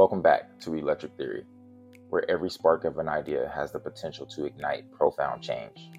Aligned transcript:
Welcome 0.00 0.22
back 0.22 0.58
to 0.60 0.72
Electric 0.72 1.14
Theory, 1.18 1.44
where 2.08 2.24
every 2.30 2.48
spark 2.48 2.86
of 2.86 2.96
an 2.96 3.06
idea 3.06 3.52
has 3.54 3.70
the 3.70 3.78
potential 3.78 4.24
to 4.28 4.46
ignite 4.46 4.90
profound 4.92 5.42
change. 5.42 5.90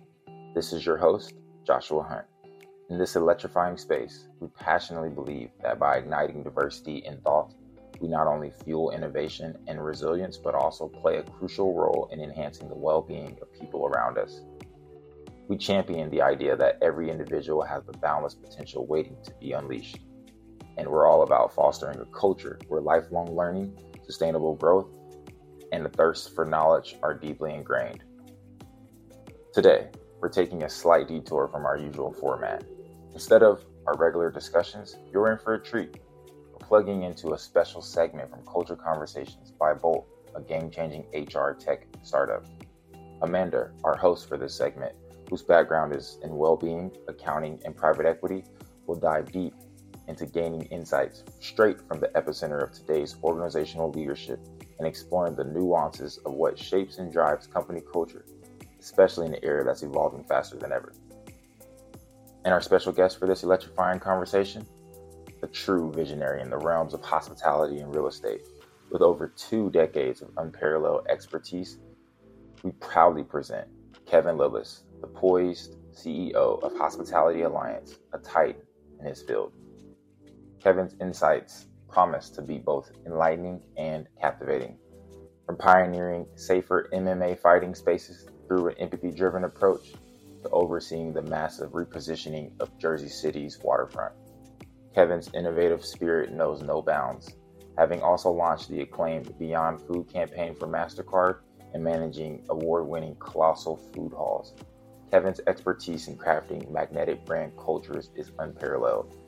This 0.55 0.73
is 0.73 0.83
your 0.83 0.97
host, 0.97 1.35
Joshua 1.67 2.01
Hunt. 2.01 2.25
In 2.89 2.97
this 2.97 3.15
electrifying 3.15 3.77
space, 3.77 4.27
we 4.39 4.47
passionately 4.57 5.09
believe 5.09 5.51
that 5.61 5.77
by 5.77 5.97
igniting 5.97 6.41
diversity 6.41 7.03
in 7.05 7.21
thought, 7.21 7.53
we 7.99 8.07
not 8.07 8.25
only 8.25 8.51
fuel 8.63 8.89
innovation 8.89 9.55
and 9.67 9.85
resilience, 9.85 10.35
but 10.35 10.55
also 10.55 10.87
play 10.87 11.17
a 11.17 11.23
crucial 11.23 11.75
role 11.75 12.09
in 12.11 12.21
enhancing 12.21 12.69
the 12.69 12.75
well 12.75 13.03
being 13.03 13.37
of 13.39 13.53
people 13.53 13.85
around 13.85 14.17
us. 14.17 14.41
We 15.47 15.57
champion 15.57 16.09
the 16.09 16.23
idea 16.23 16.55
that 16.55 16.79
every 16.81 17.11
individual 17.11 17.61
has 17.61 17.83
the 17.83 17.99
boundless 17.99 18.33
potential 18.33 18.87
waiting 18.87 19.17
to 19.25 19.33
be 19.39 19.51
unleashed. 19.51 19.99
And 20.77 20.87
we're 20.87 21.07
all 21.07 21.21
about 21.21 21.53
fostering 21.53 21.99
a 21.99 22.05
culture 22.05 22.57
where 22.67 22.81
lifelong 22.81 23.35
learning, 23.35 23.77
sustainable 24.11 24.55
growth, 24.55 24.89
and 25.71 25.85
the 25.85 25.89
thirst 25.89 26.35
for 26.35 26.43
knowledge 26.43 26.97
are 27.01 27.13
deeply 27.13 27.53
ingrained. 27.53 28.03
Today, 29.53 29.87
we're 30.19 30.27
taking 30.27 30.63
a 30.63 30.69
slight 30.69 31.07
detour 31.07 31.47
from 31.47 31.65
our 31.65 31.77
usual 31.77 32.11
format. 32.11 32.65
Instead 33.13 33.41
of 33.41 33.63
our 33.87 33.95
regular 33.95 34.29
discussions, 34.29 34.97
you're 35.13 35.31
in 35.31 35.37
for 35.37 35.53
a 35.53 35.63
treat. 35.63 35.95
We're 36.51 36.67
plugging 36.67 37.03
into 37.03 37.31
a 37.33 37.39
special 37.39 37.81
segment 37.81 38.29
from 38.29 38.45
Culture 38.45 38.75
Conversations 38.75 39.53
by 39.57 39.73
Bolt, 39.75 40.05
a 40.35 40.41
game 40.41 40.69
changing 40.69 41.05
HR 41.13 41.53
tech 41.53 41.87
startup. 42.03 42.45
Amanda, 43.21 43.71
our 43.85 43.95
host 43.95 44.27
for 44.27 44.37
this 44.37 44.53
segment, 44.53 44.93
whose 45.29 45.41
background 45.41 45.95
is 45.95 46.19
in 46.21 46.35
well 46.35 46.57
being, 46.57 46.91
accounting, 47.07 47.61
and 47.63 47.77
private 47.77 48.05
equity, 48.05 48.43
will 48.87 48.99
dive 48.99 49.31
deep 49.31 49.53
into 50.11 50.25
gaining 50.25 50.63
insights 50.63 51.23
straight 51.39 51.79
from 51.87 52.01
the 52.01 52.09
epicenter 52.09 52.61
of 52.61 52.73
today's 52.73 53.15
organizational 53.23 53.89
leadership 53.91 54.39
and 54.77 54.85
exploring 54.85 55.35
the 55.35 55.43
nuances 55.45 56.17
of 56.25 56.33
what 56.33 56.59
shapes 56.59 56.97
and 56.97 57.13
drives 57.13 57.47
company 57.47 57.81
culture, 57.93 58.25
especially 58.79 59.25
in 59.25 59.33
an 59.33 59.39
area 59.41 59.63
that's 59.63 59.83
evolving 59.83 60.25
faster 60.25 60.57
than 60.57 60.73
ever. 60.73 60.91
And 62.43 62.53
our 62.53 62.61
special 62.61 62.91
guest 62.91 63.19
for 63.19 63.25
this 63.25 63.43
electrifying 63.43 63.99
conversation, 63.99 64.67
a 65.43 65.47
true 65.47 65.91
visionary 65.93 66.41
in 66.41 66.49
the 66.49 66.57
realms 66.57 66.93
of 66.93 67.01
hospitality 67.01 67.79
and 67.79 67.95
real 67.95 68.07
estate. 68.07 68.41
With 68.91 69.01
over 69.01 69.29
two 69.29 69.69
decades 69.69 70.21
of 70.21 70.29
unparalleled 70.35 71.07
expertise, 71.09 71.77
we 72.63 72.71
proudly 72.71 73.23
present 73.23 73.65
Kevin 74.05 74.35
Lillis, 74.35 74.81
the 74.99 75.07
poised 75.07 75.77
CEO 75.93 76.61
of 76.61 76.77
Hospitality 76.77 77.43
Alliance, 77.43 77.97
a 78.13 78.17
titan 78.17 78.61
in 78.99 79.05
his 79.05 79.21
field. 79.21 79.53
Kevin's 80.63 80.95
insights 81.01 81.65
promise 81.89 82.29
to 82.29 82.41
be 82.41 82.59
both 82.59 82.91
enlightening 83.07 83.61
and 83.77 84.07
captivating. 84.19 84.77
From 85.45 85.57
pioneering 85.57 86.27
safer 86.35 86.87
MMA 86.93 87.39
fighting 87.39 87.73
spaces 87.73 88.27
through 88.47 88.67
an 88.67 88.77
empathy 88.77 89.11
driven 89.11 89.43
approach 89.43 89.93
to 90.43 90.49
overseeing 90.49 91.13
the 91.13 91.21
massive 91.21 91.71
repositioning 91.71 92.51
of 92.59 92.77
Jersey 92.77 93.09
City's 93.09 93.59
waterfront. 93.63 94.13
Kevin's 94.93 95.31
innovative 95.33 95.83
spirit 95.83 96.31
knows 96.31 96.61
no 96.61 96.81
bounds, 96.81 97.35
having 97.77 98.01
also 98.01 98.29
launched 98.29 98.69
the 98.69 98.81
acclaimed 98.81 99.37
Beyond 99.39 99.81
Food 99.81 100.11
campaign 100.13 100.55
for 100.55 100.67
MasterCard 100.67 101.39
and 101.73 101.83
managing 101.83 102.45
award 102.49 102.87
winning 102.87 103.15
Colossal 103.15 103.77
Food 103.77 104.13
Halls. 104.13 104.53
Kevin's 105.09 105.41
expertise 105.47 106.07
in 106.07 106.17
crafting 106.17 106.69
magnetic 106.69 107.25
brand 107.25 107.53
cultures 107.57 108.11
is 108.15 108.31
unparalleled. 108.39 109.20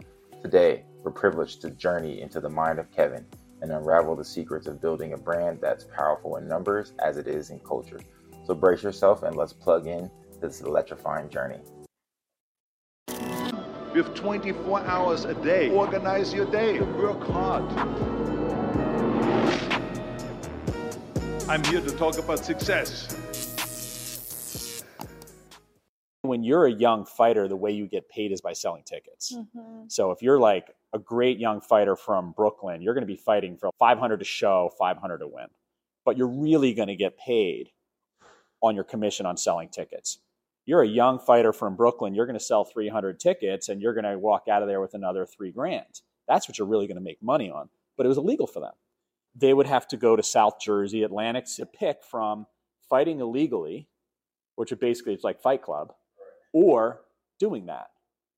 Today, 0.43 0.83
we're 1.03 1.11
privileged 1.11 1.61
to 1.61 1.69
journey 1.69 2.19
into 2.19 2.41
the 2.41 2.49
mind 2.49 2.77
of 2.77 2.91
Kevin 2.91 3.25
and 3.61 3.71
unravel 3.71 4.13
the 4.13 4.25
secrets 4.25 4.67
of 4.67 4.81
building 4.81 5.13
a 5.13 5.17
brand 5.17 5.59
that's 5.61 5.85
powerful 5.85 6.35
in 6.35 6.49
numbers 6.49 6.91
as 6.99 7.15
it 7.15 7.27
is 7.27 7.49
in 7.49 7.59
culture. 7.59 8.01
So 8.45 8.53
brace 8.53 8.83
yourself 8.83 9.23
and 9.23 9.37
let's 9.37 9.53
plug 9.53 9.87
in 9.87 10.11
this 10.41 10.59
electrifying 10.59 11.29
journey. 11.29 11.59
You 13.07 14.03
have 14.03 14.13
24 14.15 14.81
hours 14.81 15.23
a 15.23 15.33
day. 15.35 15.69
Organize 15.69 16.33
your 16.33 16.51
day. 16.51 16.81
Work 16.81 17.23
hard. 17.27 17.63
I'm 21.47 21.63
here 21.63 21.79
to 21.79 21.91
talk 21.95 22.17
about 22.17 22.43
success. 22.43 23.52
When 26.33 26.43
you're 26.43 26.65
a 26.65 26.71
young 26.71 27.05
fighter, 27.05 27.47
the 27.47 27.55
way 27.55 27.71
you 27.71 27.87
get 27.87 28.09
paid 28.09 28.31
is 28.31 28.41
by 28.41 28.53
selling 28.53 28.83
tickets. 28.83 29.33
Mm-hmm. 29.35 29.83
So 29.87 30.11
if 30.11 30.21
you're 30.21 30.39
like 30.39 30.75
a 30.91 30.99
great 30.99 31.37
young 31.37 31.61
fighter 31.61 31.95
from 31.95 32.31
Brooklyn, 32.31 32.81
you're 32.81 32.95
going 32.95 33.05
to 33.05 33.07
be 33.07 33.15
fighting 33.15 33.55
for 33.55 33.69
500 33.77 34.17
to 34.17 34.25
show, 34.25 34.71
500 34.79 35.19
to 35.19 35.27
win. 35.27 35.47
But 36.05 36.17
you're 36.17 36.27
really 36.27 36.73
going 36.73 36.87
to 36.87 36.95
get 36.95 37.17
paid 37.17 37.69
on 38.61 38.73
your 38.73 38.83
commission 38.83 39.25
on 39.25 39.37
selling 39.37 39.69
tickets 39.69 40.17
you're 40.65 40.81
a 40.81 40.87
young 40.87 41.19
fighter 41.19 41.51
from 41.51 41.75
Brooklyn, 41.75 42.15
you're 42.15 42.25
going 42.25 42.39
to 42.39 42.43
sell 42.43 42.63
300 42.63 43.19
tickets 43.19 43.69
and 43.69 43.81
you're 43.81 43.93
going 43.93 44.05
to 44.05 44.17
walk 44.17 44.47
out 44.49 44.61
of 44.61 44.67
there 44.67 44.79
with 44.79 44.93
another 44.93 45.25
three 45.25 45.51
grand. 45.51 46.01
That's 46.27 46.47
what 46.47 46.57
you're 46.57 46.67
really 46.67 46.87
going 46.87 46.97
to 46.97 47.03
make 47.03 47.21
money 47.21 47.49
on. 47.49 47.69
But 47.97 48.05
it 48.05 48.09
was 48.09 48.17
illegal 48.17 48.47
for 48.47 48.59
them. 48.61 48.71
They 49.35 49.53
would 49.53 49.67
have 49.67 49.87
to 49.89 49.97
go 49.97 50.15
to 50.15 50.23
South 50.23 50.59
Jersey, 50.61 51.03
Atlantic 51.03 51.45
to 51.55 51.65
pick 51.65 52.03
from 52.03 52.45
fighting 52.89 53.19
illegally, 53.19 53.87
which 54.55 54.71
are 54.71 54.77
basically 54.77 55.13
it's 55.13 55.23
like 55.23 55.41
Fight 55.41 55.61
Club, 55.61 55.93
or 56.53 57.01
doing 57.39 57.65
that. 57.65 57.87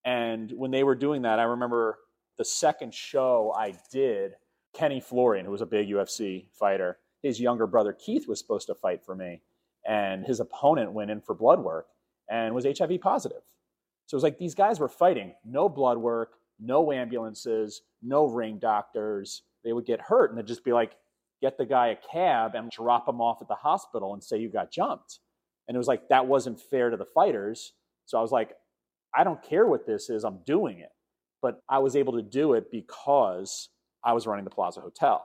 And 0.04 0.52
when 0.52 0.72
they 0.72 0.84
were 0.84 0.96
doing 0.96 1.24
that, 1.24 1.40
I 1.40 1.44
remember 1.44 2.00
the 2.38 2.46
second 2.46 2.94
show 2.94 3.54
I 3.56 3.76
did, 3.92 4.34
Kenny 4.74 5.00
Florian, 5.00 5.46
who 5.46 5.52
was 5.52 5.62
a 5.62 5.66
big 5.66 5.88
UFC 5.88 6.48
fighter, 6.52 6.98
his 7.22 7.40
younger 7.40 7.66
brother 7.68 7.94
Keith 7.94 8.28
was 8.28 8.40
supposed 8.40 8.68
to 8.68 8.76
fight 8.76 9.04
for 9.04 9.16
me, 9.16 9.42
and 9.88 10.26
his 10.26 10.40
opponent 10.40 10.92
went 10.92 11.12
in 11.12 11.22
for 11.22 11.34
blood 11.34 11.60
work 11.60 11.88
and 12.30 12.54
was 12.54 12.66
HIV 12.66 13.02
positive. 13.02 13.42
So 14.06 14.16
it 14.16 14.18
was 14.18 14.24
like 14.24 14.38
these 14.38 14.56
guys 14.56 14.80
were 14.80 14.90
fighting, 14.90 15.34
no 15.44 15.68
blood 15.68 15.98
work, 15.98 16.34
no 16.60 16.92
ambulances, 16.92 17.82
no 18.02 18.26
ring 18.26 18.60
doctors. 18.60 19.44
They 19.64 19.74
would 19.74 19.86
get 19.86 20.02
hurt 20.02 20.30
and 20.30 20.38
they'd 20.38 20.46
just 20.46 20.64
be 20.64 20.74
like, 20.74 20.94
get 21.42 21.58
the 21.58 21.66
guy 21.66 21.88
a 21.88 21.98
cab 22.12 22.56
and 22.56 22.70
drop 22.72 23.08
him 23.08 23.22
off 23.22 23.42
at 23.42 23.48
the 23.48 23.56
hospital 23.56 24.14
and 24.14 24.24
say 24.24 24.38
you 24.38 24.50
got 24.50 24.72
jumped. 24.72 25.20
And 25.68 25.76
it 25.76 25.80
was 25.80 25.88
like, 25.88 26.08
that 26.10 26.28
wasn't 26.28 26.62
fair 26.62 26.90
to 26.90 26.98
the 26.98 27.06
fighters. 27.06 27.74
So 28.06 28.18
I 28.18 28.22
was 28.22 28.32
like, 28.32 28.54
I 29.16 29.24
don't 29.24 29.42
care 29.42 29.66
what 29.66 29.86
this 29.86 30.10
is, 30.10 30.24
I'm 30.24 30.40
doing 30.46 30.80
it. 30.80 30.90
But 31.42 31.62
I 31.70 31.80
was 31.80 31.96
able 31.96 32.14
to 32.14 32.22
do 32.22 32.54
it 32.54 32.72
because 32.72 33.70
I 34.04 34.14
was 34.14 34.28
running 34.28 34.46
the 34.46 34.52
Plaza 34.52 34.82
Hotel. 34.82 35.24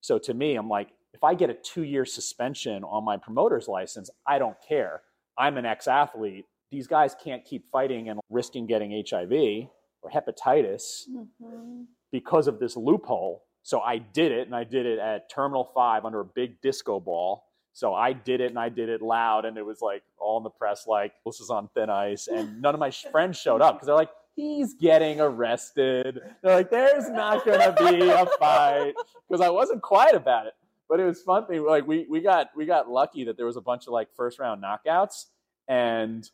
So 0.00 0.18
to 0.18 0.34
me, 0.34 0.56
I'm 0.56 0.68
like, 0.68 0.88
if 1.14 1.22
I 1.22 1.34
get 1.34 1.50
a 1.50 1.54
two 1.54 1.82
year 1.82 2.04
suspension 2.04 2.84
on 2.84 3.04
my 3.04 3.16
promoter's 3.16 3.68
license, 3.68 4.10
I 4.26 4.38
don't 4.38 4.56
care. 4.66 5.02
I'm 5.38 5.56
an 5.56 5.64
ex 5.64 5.86
athlete. 5.86 6.44
These 6.70 6.86
guys 6.86 7.14
can't 7.22 7.44
keep 7.44 7.70
fighting 7.70 8.08
and 8.08 8.20
risking 8.30 8.66
getting 8.66 8.90
HIV 9.08 9.68
or 10.02 10.10
hepatitis 10.10 11.02
mm-hmm. 11.10 11.82
because 12.10 12.48
of 12.48 12.58
this 12.58 12.76
loophole. 12.76 13.44
So 13.62 13.80
I 13.80 13.98
did 13.98 14.30
it, 14.30 14.46
and 14.46 14.54
I 14.54 14.64
did 14.64 14.84
it 14.84 14.98
at 14.98 15.30
Terminal 15.30 15.70
5 15.74 16.04
under 16.04 16.20
a 16.20 16.24
big 16.24 16.60
disco 16.60 17.00
ball. 17.00 17.44
So 17.74 17.92
I 17.92 18.12
did 18.12 18.40
it, 18.40 18.50
and 18.50 18.58
I 18.58 18.70
did 18.70 18.88
it 18.88 19.02
loud, 19.02 19.44
and 19.44 19.58
it 19.58 19.66
was 19.66 19.80
like 19.82 20.02
all 20.18 20.38
in 20.38 20.44
the 20.44 20.50
press, 20.50 20.86
like, 20.86 21.12
this 21.26 21.40
is 21.40 21.50
on 21.50 21.68
thin 21.74 21.90
ice. 21.90 22.28
And 22.28 22.62
none 22.62 22.72
of 22.72 22.80
my 22.80 22.90
friends 23.12 23.38
showed 23.38 23.60
up 23.60 23.74
because 23.74 23.86
they're 23.86 23.94
like, 23.94 24.10
he's 24.34 24.74
getting 24.74 25.20
arrested. 25.20 26.20
They're 26.42 26.56
like, 26.56 26.70
there's 26.70 27.10
not 27.10 27.44
going 27.44 27.60
to 27.60 27.92
be 27.92 28.08
a 28.08 28.26
fight 28.38 28.94
because 29.28 29.40
I 29.40 29.50
wasn't 29.50 29.82
quiet 29.82 30.14
about 30.14 30.46
it 30.46 30.54
but 30.88 31.00
it 31.00 31.04
was 31.04 31.22
fun 31.22 31.46
thing. 31.46 31.64
Like 31.64 31.86
we 31.86 32.06
we 32.08 32.20
got 32.20 32.50
we 32.56 32.66
got 32.66 32.88
lucky 32.88 33.24
that 33.24 33.36
there 33.36 33.46
was 33.46 33.56
a 33.56 33.60
bunch 33.60 33.86
of 33.86 33.92
like 33.92 34.08
first 34.14 34.38
round 34.38 34.62
knockouts, 34.62 35.26
and 35.68 36.28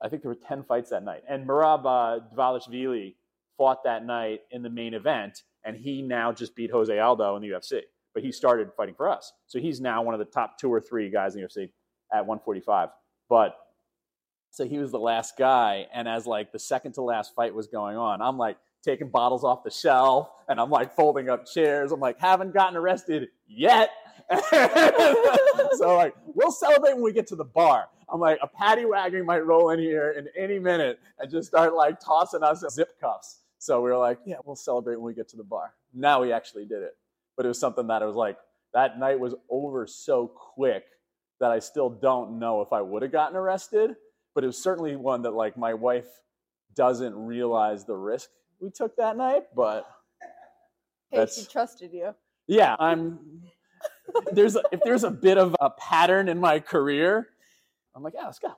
I 0.00 0.08
think 0.08 0.22
there 0.22 0.30
were 0.30 0.38
ten 0.46 0.62
fights 0.62 0.90
that 0.90 1.04
night. 1.04 1.22
And 1.28 1.46
Merab 1.46 1.84
uh, 1.84 2.20
Dvalishvili 2.34 3.14
fought 3.56 3.84
that 3.84 4.04
night 4.04 4.42
in 4.50 4.62
the 4.62 4.70
main 4.70 4.94
event, 4.94 5.42
and 5.64 5.76
he 5.76 6.02
now 6.02 6.32
just 6.32 6.54
beat 6.54 6.70
Jose 6.70 6.96
Aldo 6.96 7.36
in 7.36 7.42
the 7.42 7.48
UFC. 7.48 7.80
But 8.14 8.22
he 8.22 8.32
started 8.32 8.70
fighting 8.76 8.94
for 8.94 9.08
us, 9.08 9.32
so 9.46 9.58
he's 9.58 9.80
now 9.80 10.02
one 10.02 10.14
of 10.14 10.18
the 10.18 10.24
top 10.24 10.58
two 10.58 10.72
or 10.72 10.80
three 10.80 11.10
guys 11.10 11.34
in 11.34 11.42
the 11.42 11.46
UFC 11.46 11.70
at 12.12 12.26
145. 12.26 12.88
But 13.28 13.56
so 14.50 14.66
he 14.66 14.78
was 14.78 14.90
the 14.90 14.98
last 14.98 15.36
guy, 15.36 15.86
and 15.92 16.08
as 16.08 16.26
like 16.26 16.50
the 16.50 16.58
second 16.58 16.92
to 16.92 17.02
last 17.02 17.34
fight 17.34 17.54
was 17.54 17.66
going 17.66 17.96
on, 17.96 18.22
I'm 18.22 18.38
like 18.38 18.56
taking 18.82 19.08
bottles 19.08 19.44
off 19.44 19.64
the 19.64 19.70
shelf 19.70 20.30
and 20.48 20.60
I'm 20.60 20.70
like 20.70 20.94
folding 20.94 21.28
up 21.28 21.46
chairs. 21.46 21.92
I'm 21.92 22.00
like, 22.00 22.18
haven't 22.18 22.54
gotten 22.54 22.76
arrested 22.76 23.28
yet. 23.46 23.90
so 24.50 25.96
like, 25.96 26.14
we'll 26.34 26.52
celebrate 26.52 26.94
when 26.94 27.02
we 27.02 27.12
get 27.12 27.26
to 27.28 27.36
the 27.36 27.44
bar. 27.44 27.88
I'm 28.10 28.20
like, 28.20 28.38
a 28.42 28.46
paddy 28.46 28.84
wagon 28.84 29.26
might 29.26 29.44
roll 29.44 29.70
in 29.70 29.78
here 29.78 30.14
in 30.16 30.28
any 30.36 30.58
minute 30.58 30.98
and 31.18 31.30
just 31.30 31.48
start 31.48 31.74
like 31.74 32.00
tossing 32.00 32.42
us 32.42 32.64
zip 32.70 32.98
cuffs. 33.00 33.40
So 33.58 33.82
we 33.82 33.90
were 33.90 33.98
like, 33.98 34.18
yeah, 34.24 34.36
we'll 34.44 34.56
celebrate 34.56 34.96
when 34.96 35.04
we 35.04 35.14
get 35.14 35.28
to 35.30 35.36
the 35.36 35.44
bar. 35.44 35.74
Now 35.92 36.22
we 36.22 36.32
actually 36.32 36.64
did 36.64 36.82
it. 36.82 36.96
But 37.38 37.46
it 37.46 37.48
was 37.48 37.58
something 37.58 37.86
that 37.86 38.02
I 38.02 38.04
was 38.04 38.16
like, 38.16 38.36
that 38.74 38.98
night 38.98 39.18
was 39.18 39.34
over 39.48 39.86
so 39.86 40.26
quick 40.26 40.84
that 41.40 41.50
I 41.50 41.60
still 41.60 41.88
don't 41.88 42.38
know 42.38 42.60
if 42.60 42.74
I 42.74 42.82
would 42.82 43.00
have 43.00 43.12
gotten 43.12 43.36
arrested. 43.36 43.96
But 44.34 44.44
it 44.44 44.48
was 44.48 44.62
certainly 44.62 44.94
one 44.96 45.22
that 45.22 45.32
like 45.32 45.56
my 45.56 45.72
wife 45.72 46.08
doesn't 46.74 47.14
realize 47.14 47.86
the 47.86 47.96
risk 47.96 48.28
we 48.60 48.70
took 48.70 48.96
that 48.96 49.16
night, 49.16 49.44
but 49.54 49.86
hey, 51.10 51.26
she 51.26 51.44
trusted 51.46 51.92
you. 51.92 52.14
Yeah, 52.46 52.76
I'm 52.78 53.18
there's 54.32 54.56
a, 54.56 54.62
if 54.72 54.80
there's 54.84 55.04
a 55.04 55.10
bit 55.10 55.38
of 55.38 55.54
a 55.60 55.70
pattern 55.70 56.28
in 56.28 56.38
my 56.38 56.60
career, 56.60 57.28
I'm 57.94 58.02
like, 58.02 58.14
yeah, 58.14 58.24
let's 58.24 58.38
go. 58.38 58.54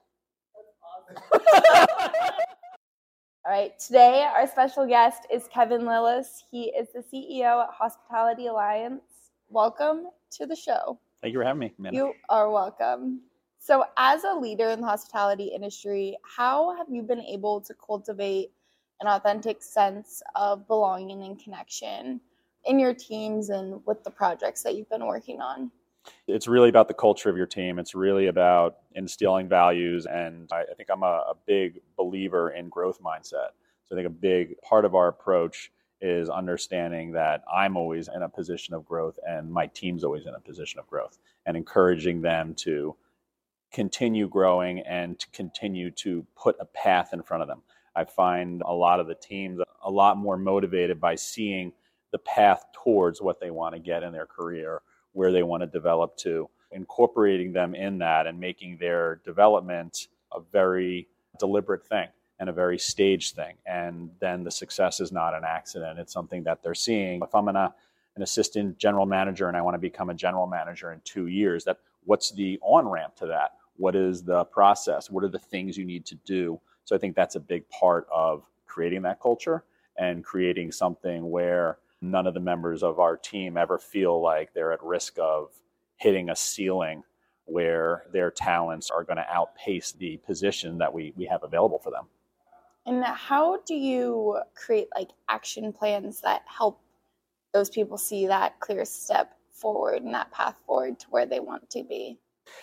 All 3.47 3.53
right, 3.53 3.73
today 3.79 4.29
our 4.37 4.47
special 4.47 4.87
guest 4.87 5.27
is 5.33 5.49
Kevin 5.51 5.83
Lillis. 5.83 6.43
He 6.51 6.65
is 6.79 6.89
the 6.95 7.01
CEO 7.01 7.65
at 7.65 7.71
Hospitality 7.71 8.49
Alliance. 8.49 9.01
Welcome 9.49 10.09
to 10.33 10.45
the 10.45 10.55
show. 10.55 10.99
Thank 11.23 11.33
you 11.33 11.41
for 11.41 11.45
having 11.45 11.61
me. 11.61 11.73
Man. 11.79 11.95
You 11.95 12.13
are 12.29 12.51
welcome. 12.51 13.23
So, 13.59 13.87
as 13.97 14.25
a 14.25 14.35
leader 14.35 14.69
in 14.69 14.83
the 14.83 14.87
hospitality 14.87 15.45
industry, 15.55 16.19
how 16.23 16.77
have 16.77 16.89
you 16.91 17.03
been 17.03 17.23
able 17.23 17.63
to 17.63 17.73
cultivate 17.75 18.53
an 19.01 19.09
authentic 19.09 19.63
sense 19.63 20.23
of 20.35 20.67
belonging 20.67 21.23
and 21.23 21.43
connection 21.43 22.21
in 22.67 22.79
your 22.79 22.93
teams 22.93 23.49
and 23.49 23.81
with 23.87 24.05
the 24.05 24.11
projects 24.11 24.63
that 24.65 24.75
you've 24.75 24.91
been 24.91 25.07
working 25.07 25.41
on? 25.41 25.71
It's 26.27 26.49
really 26.49 26.69
about 26.69 26.89
the 26.89 26.95
culture 26.95 27.29
of 27.29 27.37
your 27.37 27.47
team. 27.47 27.79
It's 27.79 27.95
really 27.95 28.27
about 28.29 28.77
instilling 28.95 29.49
values. 29.49 30.07
And 30.07 30.49
I, 30.53 30.63
I 30.63 30.75
think 30.77 30.89
I'm 30.91 31.03
a, 31.03 31.25
a 31.31 31.35
big 31.47 31.81
believer 31.97 32.51
in 32.51 32.69
growth 32.69 33.01
mindset. 33.03 33.51
So 33.85 33.95
I 33.95 33.95
think 33.97 34.07
a 34.07 34.11
big 34.11 34.61
part 34.63 34.85
of 34.85 34.95
our 34.95 35.09
approach 35.09 35.71
is 36.01 36.31
understanding 36.31 37.13
that 37.13 37.43
I'm 37.53 37.77
always 37.77 38.09
in 38.09 38.23
a 38.23 38.29
position 38.29 38.75
of 38.75 38.87
growth 38.87 39.19
and 39.29 39.51
my 39.51 39.67
team's 39.67 40.05
always 40.05 40.27
in 40.27 40.35
a 40.35 40.41
position 40.41 40.81
of 40.81 40.87
growth 40.87 41.19
and 41.45 41.57
encouraging 41.57 42.23
them 42.23 42.55
to 42.55 42.97
continue 43.73 44.29
growing 44.29 44.81
and 44.81 45.19
to 45.19 45.29
continue 45.31 45.91
to 45.91 46.27
put 46.37 46.57
a 46.59 46.65
path 46.65 47.13
in 47.13 47.23
front 47.23 47.43
of 47.43 47.49
them. 47.49 47.63
I 47.95 48.05
find 48.05 48.63
a 48.65 48.73
lot 48.73 49.01
of 49.01 49.09
the 49.09 49.15
teams 49.15 49.61
a 49.83 49.91
lot 49.91 50.17
more 50.17 50.37
motivated 50.37 51.01
by 51.01 51.17
seeing 51.17 51.73
the 52.13 52.19
path 52.19 52.65
towards 52.73 53.21
what 53.21 53.41
they 53.41 53.51
want 53.51 53.75
to 53.75 53.81
get 53.81 54.03
in 54.03 54.13
their 54.13 54.27
career, 54.27 54.83
where 55.13 55.33
they 55.33 55.43
want 55.43 55.63
to 55.63 55.67
develop 55.67 56.17
to, 56.19 56.49
incorporating 56.73 57.53
them 57.53 57.75
in 57.75 57.99
that 57.99 58.27
and 58.27 58.39
making 58.39 58.77
their 58.79 59.21
development 59.25 60.09
a 60.33 60.41
very 60.41 61.09
deliberate 61.39 61.85
thing 61.87 62.09
and 62.39 62.49
a 62.49 62.53
very 62.53 62.79
staged 62.79 63.35
thing. 63.35 63.55
And 63.67 64.11
then 64.21 64.45
the 64.45 64.51
success 64.51 65.01
is 65.01 65.13
not 65.13 65.35
an 65.35 65.43
accident. 65.45 65.99
It's 65.99 66.13
something 66.13 66.45
that 66.45 66.63
they're 66.63 66.75
seeing. 66.75 67.21
If 67.23 67.35
I'm 67.35 67.49
an, 67.49 67.57
uh, 67.57 67.71
an 68.17 68.23
assistant 68.23 68.79
general 68.79 69.07
manager 69.07 69.49
and 69.49 69.57
I 69.57 69.63
want 69.63 69.75
to 69.75 69.79
become 69.79 70.11
a 70.11 70.15
general 70.15 70.47
manager 70.47 70.93
in 70.93 71.01
two 71.05 71.27
years, 71.27 71.65
that 71.65 71.79
what's 72.05 72.31
the 72.31 72.59
on 72.63 72.89
ramp 72.89 73.17
to 73.17 73.27
that? 73.27 73.53
What 73.77 73.95
is 73.95 74.23
the 74.23 74.45
process? 74.45 75.11
What 75.11 75.25
are 75.25 75.29
the 75.29 75.39
things 75.39 75.77
you 75.77 75.85
need 75.85 76.07
to 76.07 76.15
do? 76.27 76.61
So 76.85 76.97
I 76.97 76.99
think 76.99 77.15
that's 77.15 77.37
a 77.37 77.41
big 77.41 77.69
part 77.69 78.07
of 78.13 78.45
creating 78.67 79.03
that 79.03 79.21
culture 79.21 79.65
and 79.97 80.25
creating 80.25 80.73
something 80.73 81.31
where 81.31 81.79
none 82.01 82.27
of 82.27 82.35
the 82.35 82.41
members 82.41 82.83
of 82.83 82.99
our 82.99 83.17
team 83.17 83.57
ever 83.57 83.79
feel 83.79 84.21
like 84.21 84.53
they're 84.53 84.73
at 84.73 84.83
risk 84.83 85.19
of 85.19 85.51
hitting 85.97 86.31
a 86.31 86.37
ceiling 86.37 87.03
where 87.45 88.05
their 88.13 88.31
talents 88.31 88.91
are 88.91 89.05
going 89.05 89.17
to 89.17 89.27
outpace 89.31 89.93
the 89.93 90.17
position 90.19 90.79
that 90.79 90.93
we, 90.93 91.13
we 91.17 91.27
have 91.27 91.43
available 91.43 91.79
for 91.79 91.91
them. 91.91 92.07
And 92.87 93.05
how 93.05 93.59
do 93.67 93.75
you 93.75 94.41
create 94.55 94.89
like 94.95 95.11
action 95.29 95.73
plans 95.73 96.21
that 96.23 96.43
help 96.47 96.81
those 97.53 97.69
people 97.69 97.99
see 97.99 98.27
that 98.29 98.59
clear 98.61 98.85
step 98.85 99.37
forward 99.53 100.03
and 100.03 100.15
that 100.15 100.31
path 100.31 100.57
forward 100.67 100.99
to 101.01 101.07
where 101.11 101.27
they 101.27 101.41
want 101.41 101.69
to 101.71 101.83
be? 101.83 102.19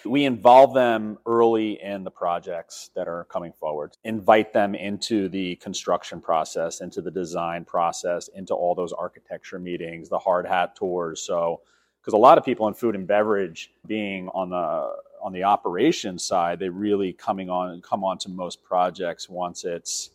We 0.05 0.25
involve 0.25 0.73
them 0.73 1.17
early 1.25 1.81
in 1.81 2.03
the 2.03 2.11
projects 2.11 2.89
that 2.95 3.07
are 3.07 3.25
coming 3.25 3.51
forward, 3.51 3.97
invite 4.03 4.53
them 4.53 4.75
into 4.75 5.29
the 5.29 5.55
construction 5.57 6.21
process, 6.21 6.81
into 6.81 7.01
the 7.01 7.11
design 7.11 7.65
process, 7.65 8.27
into 8.29 8.53
all 8.53 8.75
those 8.75 8.93
architecture 8.93 9.59
meetings, 9.59 10.09
the 10.09 10.19
hard 10.19 10.45
hat 10.45 10.75
tours. 10.75 11.21
So, 11.21 11.61
because 12.01 12.13
a 12.13 12.17
lot 12.17 12.37
of 12.37 12.45
people 12.45 12.67
in 12.67 12.73
food 12.73 12.95
and 12.95 13.05
beverage 13.05 13.71
being 13.85 14.29
on 14.29 14.49
the 14.49 14.95
on 15.21 15.33
the 15.33 15.43
operations 15.43 16.23
side, 16.23 16.59
they 16.59 16.69
really 16.69 17.11
coming 17.11 17.49
on 17.49 17.81
come 17.81 18.03
on 18.03 18.17
to 18.19 18.29
most 18.29 18.63
projects 18.63 19.27
once 19.27 19.65
it's 19.65 20.11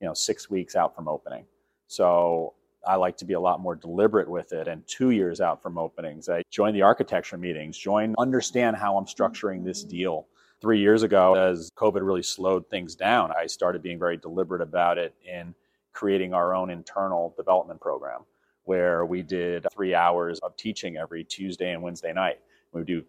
you 0.00 0.06
know 0.06 0.14
six 0.14 0.50
weeks 0.50 0.74
out 0.74 0.94
from 0.94 1.08
opening. 1.08 1.44
So 1.88 2.54
I 2.86 2.96
like 2.96 3.16
to 3.18 3.24
be 3.24 3.34
a 3.34 3.40
lot 3.40 3.60
more 3.60 3.74
deliberate 3.74 4.28
with 4.28 4.52
it. 4.52 4.68
And 4.68 4.86
two 4.86 5.10
years 5.10 5.40
out 5.40 5.62
from 5.62 5.76
openings, 5.76 6.28
I 6.28 6.42
join 6.50 6.72
the 6.72 6.82
architecture 6.82 7.36
meetings, 7.36 7.76
join, 7.76 8.14
understand 8.18 8.76
how 8.76 8.96
I'm 8.96 9.06
structuring 9.06 9.64
this 9.64 9.82
deal. 9.82 10.26
Three 10.60 10.80
years 10.80 11.02
ago, 11.02 11.34
as 11.34 11.70
COVID 11.76 12.06
really 12.06 12.22
slowed 12.22 12.68
things 12.70 12.94
down, 12.94 13.30
I 13.36 13.46
started 13.46 13.82
being 13.82 13.98
very 13.98 14.16
deliberate 14.16 14.62
about 14.62 14.96
it 14.96 15.14
in 15.24 15.54
creating 15.92 16.32
our 16.32 16.54
own 16.54 16.70
internal 16.70 17.34
development 17.36 17.80
program 17.80 18.20
where 18.64 19.06
we 19.06 19.22
did 19.22 19.66
three 19.72 19.94
hours 19.94 20.38
of 20.40 20.56
teaching 20.56 20.96
every 20.96 21.24
Tuesday 21.24 21.72
and 21.72 21.82
Wednesday 21.82 22.12
night. 22.12 22.40
We 22.72 22.80
would 22.80 22.86
do 22.86 23.04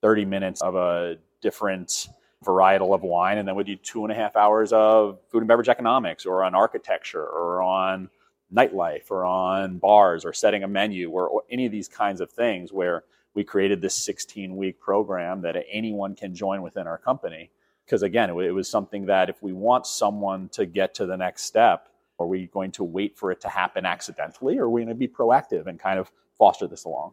30 0.00 0.24
minutes 0.24 0.62
of 0.62 0.74
a 0.74 1.16
different 1.40 2.08
varietal 2.44 2.94
of 2.94 3.02
wine, 3.02 3.38
and 3.38 3.46
then 3.46 3.54
we 3.54 3.62
do 3.62 3.76
two 3.76 4.04
and 4.04 4.12
a 4.12 4.14
half 4.14 4.36
hours 4.36 4.72
of 4.72 5.18
food 5.30 5.38
and 5.38 5.48
beverage 5.48 5.68
economics 5.68 6.26
or 6.26 6.42
on 6.44 6.54
architecture 6.54 7.24
or 7.24 7.62
on 7.62 8.08
nightlife 8.54 9.10
or 9.10 9.24
on 9.24 9.78
bars 9.78 10.24
or 10.24 10.32
setting 10.32 10.62
a 10.62 10.68
menu 10.68 11.10
or, 11.10 11.26
or 11.26 11.42
any 11.50 11.66
of 11.66 11.72
these 11.72 11.88
kinds 11.88 12.20
of 12.20 12.30
things 12.30 12.72
where 12.72 13.04
we 13.34 13.44
created 13.44 13.80
this 13.80 13.94
16 13.96 14.56
week 14.56 14.80
program 14.80 15.42
that 15.42 15.56
anyone 15.70 16.14
can 16.14 16.34
join 16.34 16.62
within 16.62 16.86
our 16.86 16.98
company. 16.98 17.50
Because 17.84 18.02
again, 18.02 18.30
it, 18.30 18.36
it 18.36 18.52
was 18.52 18.68
something 18.68 19.06
that 19.06 19.28
if 19.28 19.42
we 19.42 19.52
want 19.52 19.86
someone 19.86 20.48
to 20.50 20.66
get 20.66 20.94
to 20.96 21.06
the 21.06 21.16
next 21.16 21.44
step, 21.44 21.88
are 22.18 22.26
we 22.26 22.46
going 22.46 22.70
to 22.72 22.84
wait 22.84 23.16
for 23.16 23.32
it 23.32 23.40
to 23.40 23.48
happen 23.48 23.86
accidentally 23.86 24.58
or 24.58 24.64
are 24.64 24.70
we 24.70 24.82
going 24.82 24.88
to 24.88 24.94
be 24.94 25.08
proactive 25.08 25.66
and 25.66 25.80
kind 25.80 25.98
of 25.98 26.12
foster 26.38 26.66
this 26.66 26.84
along? 26.84 27.12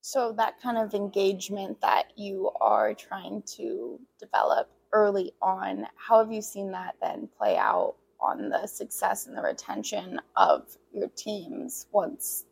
So, 0.00 0.32
that 0.32 0.60
kind 0.62 0.78
of 0.78 0.94
engagement 0.94 1.80
that 1.80 2.12
you 2.16 2.50
are 2.60 2.94
trying 2.94 3.42
to 3.56 3.98
develop 4.20 4.70
early 4.92 5.32
on, 5.42 5.86
how 5.96 6.22
have 6.22 6.32
you 6.32 6.40
seen 6.40 6.70
that 6.70 6.94
then 7.02 7.28
play 7.36 7.56
out 7.56 7.96
on 8.20 8.48
the 8.48 8.66
success 8.66 9.26
and 9.26 9.36
the 9.36 9.42
retention 9.42 10.20
of 10.36 10.76
your 10.92 11.08
teams 11.08 11.86
once 11.92 12.44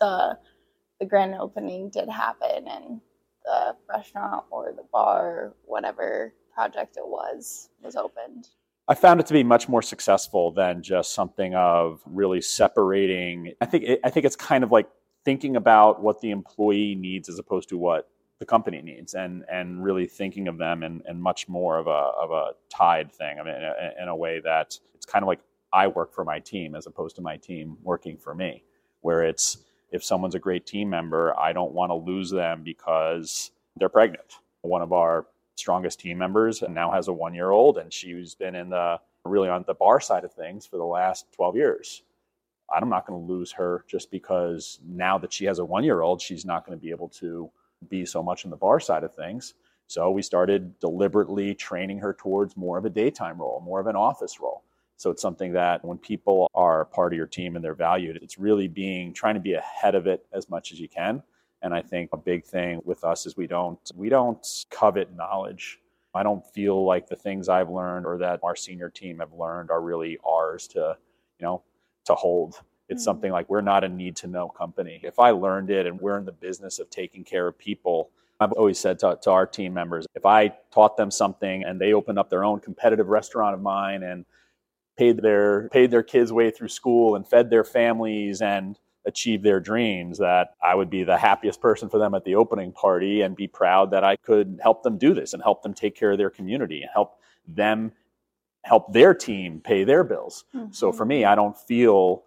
the 0.00 0.38
the 1.00 1.06
grand 1.06 1.34
opening 1.34 1.90
did 1.90 2.08
happen 2.08 2.68
and 2.68 3.00
the 3.44 3.76
restaurant 3.88 4.44
or 4.50 4.72
the 4.74 4.84
bar, 4.92 5.52
whatever 5.64 6.32
project 6.54 6.96
it 6.96 7.06
was, 7.06 7.68
was 7.82 7.96
opened. 7.96 8.48
I 8.86 8.94
found 8.94 9.20
it 9.20 9.26
to 9.26 9.32
be 9.32 9.42
much 9.42 9.68
more 9.68 9.82
successful 9.82 10.50
than 10.52 10.82
just 10.82 11.14
something 11.14 11.54
of 11.54 12.02
really 12.06 12.40
separating. 12.40 13.52
I 13.60 13.66
think 13.66 13.84
it, 13.84 14.00
I 14.04 14.10
think 14.10 14.26
it's 14.26 14.36
kind 14.36 14.62
of 14.62 14.70
like 14.70 14.88
thinking 15.24 15.56
about 15.56 16.02
what 16.02 16.20
the 16.20 16.30
employee 16.30 16.94
needs 16.94 17.28
as 17.28 17.38
opposed 17.38 17.68
to 17.70 17.78
what 17.78 18.08
the 18.44 18.50
company 18.50 18.82
needs 18.82 19.14
and 19.14 19.42
and 19.50 19.82
really 19.82 20.06
thinking 20.06 20.48
of 20.48 20.58
them 20.58 20.82
in, 20.82 21.02
in 21.08 21.18
much 21.18 21.48
more 21.48 21.78
of 21.78 21.86
a 21.86 21.90
of 21.90 22.30
a 22.30 22.50
tied 22.68 23.10
thing. 23.10 23.40
I 23.40 23.42
mean, 23.42 23.54
in, 23.54 24.02
in 24.02 24.08
a 24.08 24.14
way 24.14 24.38
that 24.40 24.78
it's 24.94 25.06
kind 25.06 25.22
of 25.22 25.28
like 25.28 25.40
I 25.72 25.86
work 25.86 26.12
for 26.12 26.26
my 26.26 26.40
team 26.40 26.74
as 26.74 26.86
opposed 26.86 27.16
to 27.16 27.22
my 27.22 27.38
team 27.38 27.78
working 27.82 28.18
for 28.18 28.34
me, 28.34 28.62
where 29.00 29.24
it's 29.24 29.64
if 29.92 30.04
someone's 30.04 30.34
a 30.34 30.38
great 30.38 30.66
team 30.66 30.90
member, 30.90 31.34
I 31.38 31.54
don't 31.54 31.72
want 31.72 31.88
to 31.88 31.94
lose 31.94 32.30
them 32.30 32.62
because 32.62 33.50
they're 33.76 33.88
pregnant. 33.88 34.40
One 34.60 34.82
of 34.82 34.92
our 34.92 35.26
strongest 35.56 36.00
team 36.00 36.18
members 36.18 36.62
now 36.68 36.90
has 36.90 37.08
a 37.08 37.14
one 37.14 37.32
year 37.32 37.50
old, 37.50 37.78
and 37.78 37.90
she's 37.90 38.34
been 38.34 38.54
in 38.54 38.68
the 38.68 39.00
really 39.24 39.48
on 39.48 39.64
the 39.66 39.74
bar 39.74 40.00
side 40.00 40.24
of 40.24 40.34
things 40.34 40.66
for 40.66 40.76
the 40.76 40.84
last 40.84 41.32
12 41.32 41.56
years. 41.56 42.02
I'm 42.70 42.90
not 42.90 43.06
going 43.06 43.26
to 43.26 43.32
lose 43.32 43.52
her 43.52 43.86
just 43.88 44.10
because 44.10 44.80
now 44.86 45.16
that 45.18 45.32
she 45.32 45.46
has 45.46 45.60
a 45.60 45.64
one 45.64 45.82
year 45.82 46.02
old, 46.02 46.20
she's 46.20 46.44
not 46.44 46.66
going 46.66 46.78
to 46.78 46.82
be 46.82 46.90
able 46.90 47.08
to 47.20 47.50
be 47.88 48.04
so 48.06 48.22
much 48.22 48.44
in 48.44 48.50
the 48.50 48.56
bar 48.56 48.80
side 48.80 49.04
of 49.04 49.14
things. 49.14 49.54
So 49.86 50.10
we 50.10 50.22
started 50.22 50.78
deliberately 50.80 51.54
training 51.54 51.98
her 51.98 52.14
towards 52.14 52.56
more 52.56 52.78
of 52.78 52.84
a 52.84 52.90
daytime 52.90 53.38
role, 53.38 53.60
more 53.64 53.80
of 53.80 53.86
an 53.86 53.96
office 53.96 54.40
role. 54.40 54.64
So 54.96 55.10
it's 55.10 55.22
something 55.22 55.52
that 55.52 55.84
when 55.84 55.98
people 55.98 56.48
are 56.54 56.84
part 56.86 57.12
of 57.12 57.16
your 57.16 57.26
team 57.26 57.56
and 57.56 57.64
they're 57.64 57.74
valued, 57.74 58.18
it's 58.22 58.38
really 58.38 58.68
being 58.68 59.12
trying 59.12 59.34
to 59.34 59.40
be 59.40 59.54
ahead 59.54 59.94
of 59.94 60.06
it 60.06 60.24
as 60.32 60.48
much 60.48 60.72
as 60.72 60.80
you 60.80 60.88
can. 60.88 61.22
And 61.62 61.74
I 61.74 61.82
think 61.82 62.10
a 62.12 62.16
big 62.16 62.44
thing 62.44 62.80
with 62.84 63.04
us 63.04 63.26
is 63.26 63.36
we 63.36 63.46
don't 63.46 63.78
we 63.94 64.08
don't 64.08 64.46
covet 64.70 65.14
knowledge. 65.14 65.80
I 66.14 66.22
don't 66.22 66.46
feel 66.54 66.84
like 66.84 67.08
the 67.08 67.16
things 67.16 67.48
I've 67.48 67.70
learned 67.70 68.06
or 68.06 68.18
that 68.18 68.40
our 68.42 68.54
senior 68.54 68.88
team 68.88 69.18
have 69.18 69.32
learned 69.32 69.70
are 69.70 69.80
really 69.80 70.18
ours 70.24 70.68
to, 70.68 70.96
you 71.38 71.44
know, 71.44 71.62
to 72.04 72.14
hold. 72.14 72.60
It's 72.88 73.00
mm-hmm. 73.00 73.04
something 73.04 73.32
like 73.32 73.48
we're 73.48 73.60
not 73.60 73.84
a 73.84 73.88
need 73.88 74.16
to 74.16 74.26
know 74.26 74.48
company. 74.48 75.00
If 75.02 75.18
I 75.18 75.30
learned 75.30 75.70
it 75.70 75.86
and 75.86 76.00
we're 76.00 76.18
in 76.18 76.24
the 76.24 76.32
business 76.32 76.78
of 76.78 76.90
taking 76.90 77.24
care 77.24 77.46
of 77.46 77.58
people, 77.58 78.10
I've 78.40 78.52
always 78.52 78.78
said 78.78 78.98
to, 79.00 79.18
to 79.22 79.30
our 79.30 79.46
team 79.46 79.72
members, 79.72 80.06
if 80.14 80.26
I 80.26 80.54
taught 80.72 80.96
them 80.96 81.10
something 81.10 81.64
and 81.64 81.80
they 81.80 81.92
opened 81.92 82.18
up 82.18 82.30
their 82.30 82.44
own 82.44 82.60
competitive 82.60 83.08
restaurant 83.08 83.54
of 83.54 83.62
mine 83.62 84.02
and 84.02 84.24
paid 84.96 85.18
their 85.18 85.68
paid 85.70 85.90
their 85.90 86.02
kids 86.02 86.32
way 86.32 86.50
through 86.50 86.68
school 86.68 87.16
and 87.16 87.26
fed 87.26 87.50
their 87.50 87.64
families 87.64 88.40
and 88.40 88.78
achieved 89.06 89.44
their 89.44 89.60
dreams 89.60 90.18
that 90.18 90.54
I 90.62 90.74
would 90.74 90.88
be 90.88 91.04
the 91.04 91.18
happiest 91.18 91.60
person 91.60 91.88
for 91.88 91.98
them 91.98 92.14
at 92.14 92.24
the 92.24 92.36
opening 92.36 92.72
party 92.72 93.20
and 93.20 93.36
be 93.36 93.46
proud 93.46 93.90
that 93.90 94.02
I 94.02 94.16
could 94.16 94.60
help 94.62 94.82
them 94.82 94.96
do 94.96 95.12
this 95.12 95.34
and 95.34 95.42
help 95.42 95.62
them 95.62 95.74
take 95.74 95.94
care 95.94 96.12
of 96.12 96.18
their 96.18 96.30
community 96.30 96.80
and 96.82 96.90
help 96.92 97.18
them 97.46 97.92
help 98.62 98.92
their 98.92 99.12
team 99.12 99.60
pay 99.60 99.84
their 99.84 100.04
bills. 100.04 100.44
Mm-hmm. 100.54 100.72
So 100.72 100.90
for 100.90 101.04
me, 101.04 101.24
I 101.24 101.34
don't 101.34 101.56
feel 101.56 102.24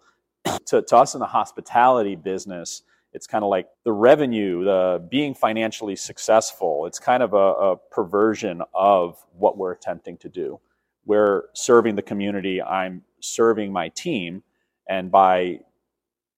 to, 0.66 0.82
to 0.82 0.96
us 0.96 1.14
in 1.14 1.20
the 1.20 1.26
hospitality 1.26 2.16
business, 2.16 2.82
it's 3.12 3.26
kind 3.26 3.42
of 3.42 3.50
like 3.50 3.68
the 3.84 3.92
revenue, 3.92 4.64
the 4.64 5.06
being 5.10 5.34
financially 5.34 5.96
successful. 5.96 6.86
It's 6.86 6.98
kind 6.98 7.22
of 7.22 7.32
a, 7.32 7.36
a 7.36 7.76
perversion 7.76 8.62
of 8.74 9.18
what 9.32 9.56
we're 9.56 9.72
attempting 9.72 10.18
to 10.18 10.28
do. 10.28 10.60
We're 11.06 11.44
serving 11.54 11.96
the 11.96 12.02
community. 12.02 12.60
I'm 12.60 13.02
serving 13.20 13.72
my 13.72 13.88
team, 13.88 14.42
and 14.88 15.10
by 15.10 15.60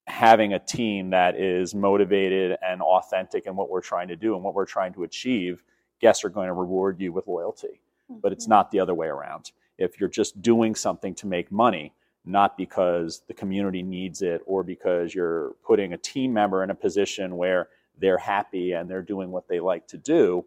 having 0.06 0.52
a 0.52 0.58
team 0.58 1.10
that 1.10 1.36
is 1.36 1.74
motivated 1.74 2.56
and 2.62 2.82
authentic 2.82 3.46
in 3.46 3.56
what 3.56 3.68
we're 3.68 3.80
trying 3.80 4.08
to 4.08 4.16
do 4.16 4.34
and 4.34 4.42
what 4.42 4.54
we're 4.54 4.66
trying 4.66 4.92
to 4.92 5.04
achieve, 5.04 5.62
guests 6.00 6.24
are 6.24 6.28
going 6.28 6.48
to 6.48 6.52
reward 6.52 7.00
you 7.00 7.12
with 7.12 7.26
loyalty. 7.26 7.80
Mm-hmm. 8.10 8.20
But 8.20 8.32
it's 8.32 8.44
mm-hmm. 8.44 8.50
not 8.50 8.70
the 8.70 8.80
other 8.80 8.94
way 8.94 9.08
around. 9.08 9.52
If 9.78 10.00
you're 10.00 10.08
just 10.08 10.40
doing 10.42 10.74
something 10.74 11.14
to 11.16 11.26
make 11.26 11.50
money, 11.50 11.94
not 12.24 12.56
because 12.56 13.22
the 13.28 13.34
community 13.34 13.82
needs 13.82 14.22
it 14.22 14.42
or 14.46 14.62
because 14.62 15.14
you're 15.14 15.54
putting 15.64 15.92
a 15.92 15.98
team 15.98 16.32
member 16.32 16.62
in 16.62 16.70
a 16.70 16.74
position 16.74 17.36
where 17.36 17.68
they're 17.98 18.18
happy 18.18 18.72
and 18.72 18.88
they're 18.88 19.02
doing 19.02 19.30
what 19.30 19.48
they 19.48 19.60
like 19.60 19.86
to 19.88 19.96
do, 19.96 20.44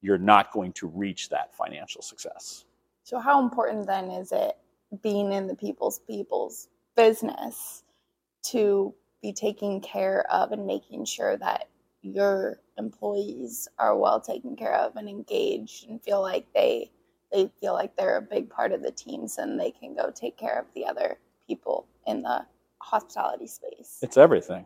you're 0.00 0.18
not 0.18 0.52
going 0.52 0.72
to 0.72 0.86
reach 0.88 1.28
that 1.28 1.54
financial 1.54 2.02
success. 2.02 2.64
So, 3.02 3.18
how 3.18 3.42
important 3.42 3.86
then 3.86 4.10
is 4.10 4.32
it 4.32 4.56
being 5.02 5.32
in 5.32 5.46
the 5.46 5.54
people's 5.54 6.00
people's 6.00 6.68
business 6.96 7.84
to 8.44 8.94
be 9.22 9.32
taking 9.32 9.80
care 9.80 10.24
of 10.30 10.52
and 10.52 10.66
making 10.66 11.04
sure 11.04 11.36
that 11.36 11.68
your 12.02 12.60
employees 12.78 13.68
are 13.78 13.96
well 13.96 14.20
taken 14.20 14.54
care 14.54 14.74
of 14.74 14.96
and 14.96 15.08
engaged 15.08 15.88
and 15.88 16.02
feel 16.02 16.22
like 16.22 16.46
they 16.54 16.90
they 17.32 17.50
feel 17.60 17.74
like 17.74 17.96
they're 17.96 18.16
a 18.16 18.22
big 18.22 18.48
part 18.48 18.72
of 18.72 18.82
the 18.82 18.90
teams 18.90 19.38
and 19.38 19.58
they 19.58 19.70
can 19.70 19.94
go 19.94 20.10
take 20.14 20.36
care 20.36 20.58
of 20.58 20.66
the 20.74 20.86
other 20.86 21.18
people 21.46 21.86
in 22.06 22.22
the 22.22 22.44
hospitality 22.78 23.46
space. 23.46 23.98
It's 24.02 24.16
everything. 24.16 24.64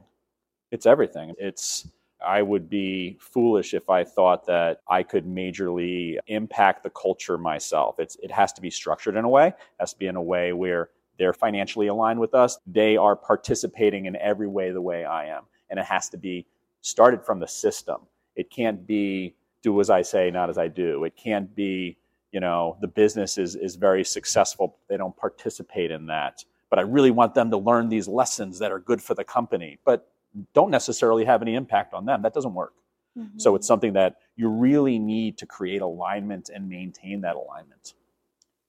It's 0.70 0.86
everything. 0.86 1.34
It's 1.38 1.88
I 2.24 2.42
would 2.42 2.68
be 2.68 3.16
foolish 3.18 3.72
if 3.72 3.88
I 3.88 4.04
thought 4.04 4.46
that 4.46 4.82
I 4.88 5.02
could 5.02 5.24
majorly 5.24 6.18
impact 6.26 6.82
the 6.82 6.90
culture 6.90 7.38
myself. 7.38 7.98
It's 7.98 8.16
it 8.22 8.30
has 8.30 8.52
to 8.54 8.60
be 8.60 8.70
structured 8.70 9.16
in 9.16 9.24
a 9.24 9.28
way, 9.28 9.48
it 9.48 9.56
has 9.78 9.92
to 9.92 9.98
be 9.98 10.06
in 10.06 10.16
a 10.16 10.22
way 10.22 10.52
where 10.52 10.90
they're 11.18 11.32
financially 11.32 11.88
aligned 11.88 12.18
with 12.18 12.34
us. 12.34 12.58
They 12.66 12.96
are 12.96 13.14
participating 13.14 14.06
in 14.06 14.16
every 14.16 14.48
way 14.48 14.70
the 14.70 14.80
way 14.80 15.04
I 15.04 15.26
am. 15.26 15.42
And 15.68 15.78
it 15.78 15.84
has 15.84 16.08
to 16.10 16.16
be 16.16 16.46
started 16.80 17.22
from 17.24 17.40
the 17.40 17.46
system. 17.46 18.00
It 18.36 18.50
can't 18.50 18.86
be 18.86 19.34
do 19.62 19.78
as 19.80 19.90
I 19.90 20.00
say, 20.00 20.30
not 20.30 20.48
as 20.48 20.56
I 20.56 20.68
do. 20.68 21.04
It 21.04 21.14
can't 21.16 21.54
be 21.54 21.98
you 22.32 22.40
know 22.40 22.76
the 22.80 22.88
business 22.88 23.38
is 23.38 23.56
is 23.56 23.76
very 23.76 24.04
successful 24.04 24.76
they 24.88 24.96
don't 24.96 25.16
participate 25.16 25.90
in 25.90 26.06
that. 26.06 26.44
But 26.68 26.78
i 26.78 26.82
really 26.82 27.10
want 27.10 27.34
them 27.34 27.50
to 27.50 27.56
learn 27.56 27.88
these 27.88 28.06
lessons 28.06 28.58
that 28.60 28.70
are 28.70 28.78
good 28.78 29.02
for 29.02 29.14
the 29.14 29.24
company 29.24 29.78
but 29.84 30.08
don't 30.54 30.70
necessarily 30.70 31.24
have 31.24 31.42
any 31.42 31.56
impact 31.56 31.92
on 31.92 32.06
them. 32.06 32.22
That 32.22 32.34
doesn't 32.34 32.54
work. 32.54 32.74
Mm-hmm. 33.18 33.40
so 33.40 33.56
it's 33.56 33.66
something 33.66 33.94
that 33.94 34.18
you 34.36 34.48
really 34.48 34.96
need 34.96 35.36
to 35.38 35.46
create 35.46 35.82
alignment 35.82 36.48
and 36.48 36.68
maintain 36.68 37.22
that 37.22 37.34
alignment. 37.34 37.94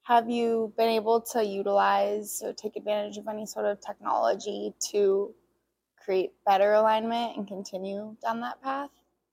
Have 0.02 0.32
you 0.32 0.74
been 0.78 0.90
able 0.90 1.22
to 1.22 1.46
utilize 1.46 2.42
or 2.44 2.52
take 2.52 2.76
advantage 2.76 3.18
of 3.18 3.28
any 3.28 3.46
sort 3.46 3.68
of 3.68 3.80
technology 3.80 4.74
to 4.90 5.32
create 6.04 6.32
better 6.44 6.74
alignment 6.74 7.38
and 7.38 7.48
continue 7.48 8.16
down 8.24 8.42
that 8.42 8.60
path? 8.64 8.90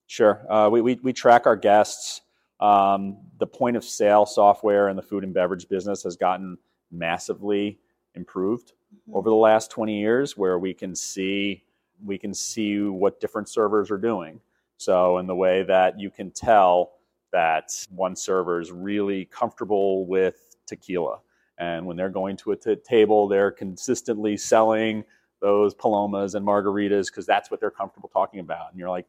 Sure. 0.08 0.44
Uh, 0.52 0.68
we, 0.68 0.82
we, 0.82 1.00
we 1.02 1.14
track 1.14 1.46
our 1.46 1.56
guests 1.56 2.20
um, 2.60 3.18
the 3.38 3.46
point 3.46 3.76
of 3.76 3.84
sale 3.84 4.26
software 4.26 4.88
in 4.88 4.96
the 4.96 5.02
food 5.02 5.24
and 5.24 5.32
beverage 5.32 5.68
business 5.68 6.02
has 6.02 6.16
gotten 6.16 6.58
massively 6.90 7.78
improved 8.14 8.72
mm-hmm. 8.94 9.16
over 9.16 9.28
the 9.28 9.36
last 9.36 9.70
20 9.70 9.98
years, 9.98 10.36
where 10.36 10.58
we 10.58 10.74
can 10.74 10.94
see 10.94 11.64
we 12.04 12.16
can 12.16 12.32
see 12.32 12.80
what 12.80 13.20
different 13.20 13.48
servers 13.48 13.90
are 13.90 13.98
doing. 13.98 14.40
So 14.76 15.18
in 15.18 15.26
the 15.26 15.34
way 15.34 15.64
that 15.64 15.98
you 15.98 16.10
can 16.10 16.30
tell 16.30 16.92
that 17.32 17.72
one 17.90 18.14
server 18.14 18.60
is 18.60 18.70
really 18.70 19.24
comfortable 19.24 20.06
with 20.06 20.56
tequila, 20.66 21.18
and 21.58 21.84
when 21.86 21.96
they're 21.96 22.08
going 22.08 22.36
to 22.38 22.52
a 22.52 22.56
t- 22.56 22.76
table, 22.76 23.26
they're 23.26 23.50
consistently 23.50 24.36
selling 24.36 25.04
those 25.40 25.74
palomas 25.74 26.34
and 26.34 26.46
margaritas 26.46 27.06
because 27.06 27.26
that's 27.26 27.50
what 27.50 27.60
they're 27.60 27.70
comfortable 27.70 28.08
talking 28.08 28.40
about. 28.40 28.70
And 28.70 28.78
you're 28.78 28.90
like, 28.90 29.06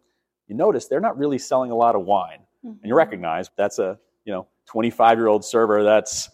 you 0.48 0.56
notice 0.56 0.88
they're 0.88 1.00
not 1.00 1.18
really 1.18 1.38
selling 1.38 1.72
a 1.72 1.76
lot 1.76 1.96
of 1.96 2.06
wine 2.06 2.40
mm-hmm. 2.66 2.78
and 2.82 2.86
you 2.90 2.96
recognize 2.96 3.50
that's 3.58 3.80
a 3.80 3.98
you 4.26 4.34
know 4.34 4.48
25 4.68 5.18
year 5.18 5.28
old 5.28 5.44
server 5.44 5.84
that's 5.84 6.30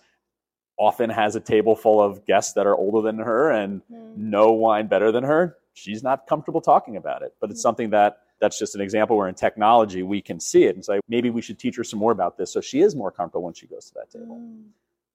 often 0.78 1.10
has 1.10 1.36
a 1.36 1.40
table 1.40 1.76
full 1.76 2.02
of 2.02 2.26
guests 2.26 2.54
that 2.54 2.68
are 2.68 2.76
older 2.76 3.02
than 3.02 3.18
her 3.18 3.52
and 3.52 3.82
mm-hmm. 3.92 4.30
know 4.30 4.52
wine 4.52 4.88
better 4.88 5.12
than 5.12 5.24
her 5.24 5.58
she's 5.74 6.04
not 6.04 6.28
comfortable 6.28 6.62
talking 6.62 6.98
about 6.98 7.22
it 7.22 7.34
but 7.40 7.50
it's 7.50 7.60
mm-hmm. 7.60 7.64
something 7.64 7.90
that 7.92 8.20
that's 8.42 8.60
just 8.60 8.76
an 8.76 8.82
example 8.82 9.16
where 9.16 9.28
in 9.28 9.36
technology 9.36 10.04
we 10.04 10.22
can 10.22 10.40
see 10.40 10.66
it 10.66 10.76
and 10.76 10.84
say 10.84 11.00
maybe 11.08 11.30
we 11.30 11.42
should 11.42 11.58
teach 11.58 11.76
her 11.78 11.84
some 11.84 12.00
more 12.00 12.12
about 12.12 12.38
this 12.38 12.52
so 12.52 12.62
she 12.62 12.82
is 12.82 12.96
more 12.96 13.12
comfortable 13.12 13.44
when 13.44 13.54
she 13.54 13.68
goes 13.68 13.86
to 13.86 13.94
that 13.94 14.10
table 14.12 14.38
mm. 14.38 14.64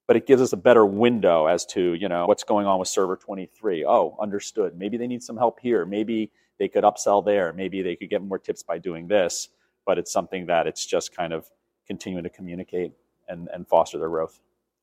but 0.06 0.16
it 0.16 0.26
gives 0.26 0.40
us 0.40 0.52
a 0.52 0.56
better 0.56 0.86
window 0.86 1.46
as 1.46 1.66
to 1.66 1.94
you 1.94 2.08
know 2.08 2.26
what's 2.26 2.44
going 2.44 2.66
on 2.66 2.78
with 2.78 2.88
server 2.88 3.16
23 3.16 3.84
oh 3.84 4.16
understood 4.20 4.76
maybe 4.78 4.96
they 4.96 5.06
need 5.06 5.22
some 5.22 5.36
help 5.36 5.60
here 5.60 5.84
maybe 5.84 6.30
they 6.58 6.68
could 6.68 6.84
upsell 6.84 7.24
there 7.24 7.52
maybe 7.52 7.82
they 7.82 7.96
could 7.96 8.08
get 8.08 8.22
more 8.22 8.38
tips 8.38 8.62
by 8.62 8.78
doing 8.78 9.06
this 9.08 9.48
but 9.90 9.98
it's 9.98 10.12
something 10.12 10.46
that 10.46 10.68
it's 10.68 10.86
just 10.86 11.12
kind 11.16 11.32
of 11.32 11.50
continuing 11.84 12.22
to 12.22 12.30
communicate 12.30 12.92
and, 13.28 13.48
and 13.52 13.66
foster 13.66 13.98
their 13.98 14.08
growth. 14.08 14.38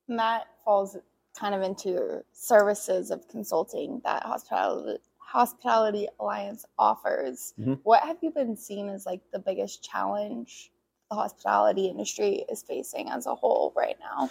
And 0.09 0.19
that 0.19 0.47
falls 0.65 0.97
kind 1.33 1.55
of 1.55 1.61
into 1.61 2.25
services 2.33 3.09
of 3.09 3.25
consulting 3.29 4.01
that 4.03 4.23
hospitality 4.23 4.99
hospitality 5.19 6.09
alliance 6.19 6.65
offers 6.77 7.53
mm-hmm. 7.57 7.75
what 7.83 8.03
have 8.03 8.17
you 8.21 8.31
been 8.31 8.57
seeing 8.57 8.89
as 8.89 9.05
like 9.05 9.21
the 9.31 9.39
biggest 9.39 9.81
challenge 9.81 10.71
the 11.09 11.15
hospitality 11.15 11.87
industry 11.87 12.43
is 12.51 12.63
facing 12.63 13.09
as 13.09 13.27
a 13.27 13.35
whole 13.35 13.73
right 13.77 13.97
now 13.99 14.29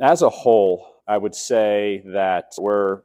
as 0.00 0.22
a 0.22 0.30
whole 0.30 1.02
i 1.06 1.16
would 1.16 1.34
say 1.34 2.02
that 2.06 2.52
we're 2.58 3.02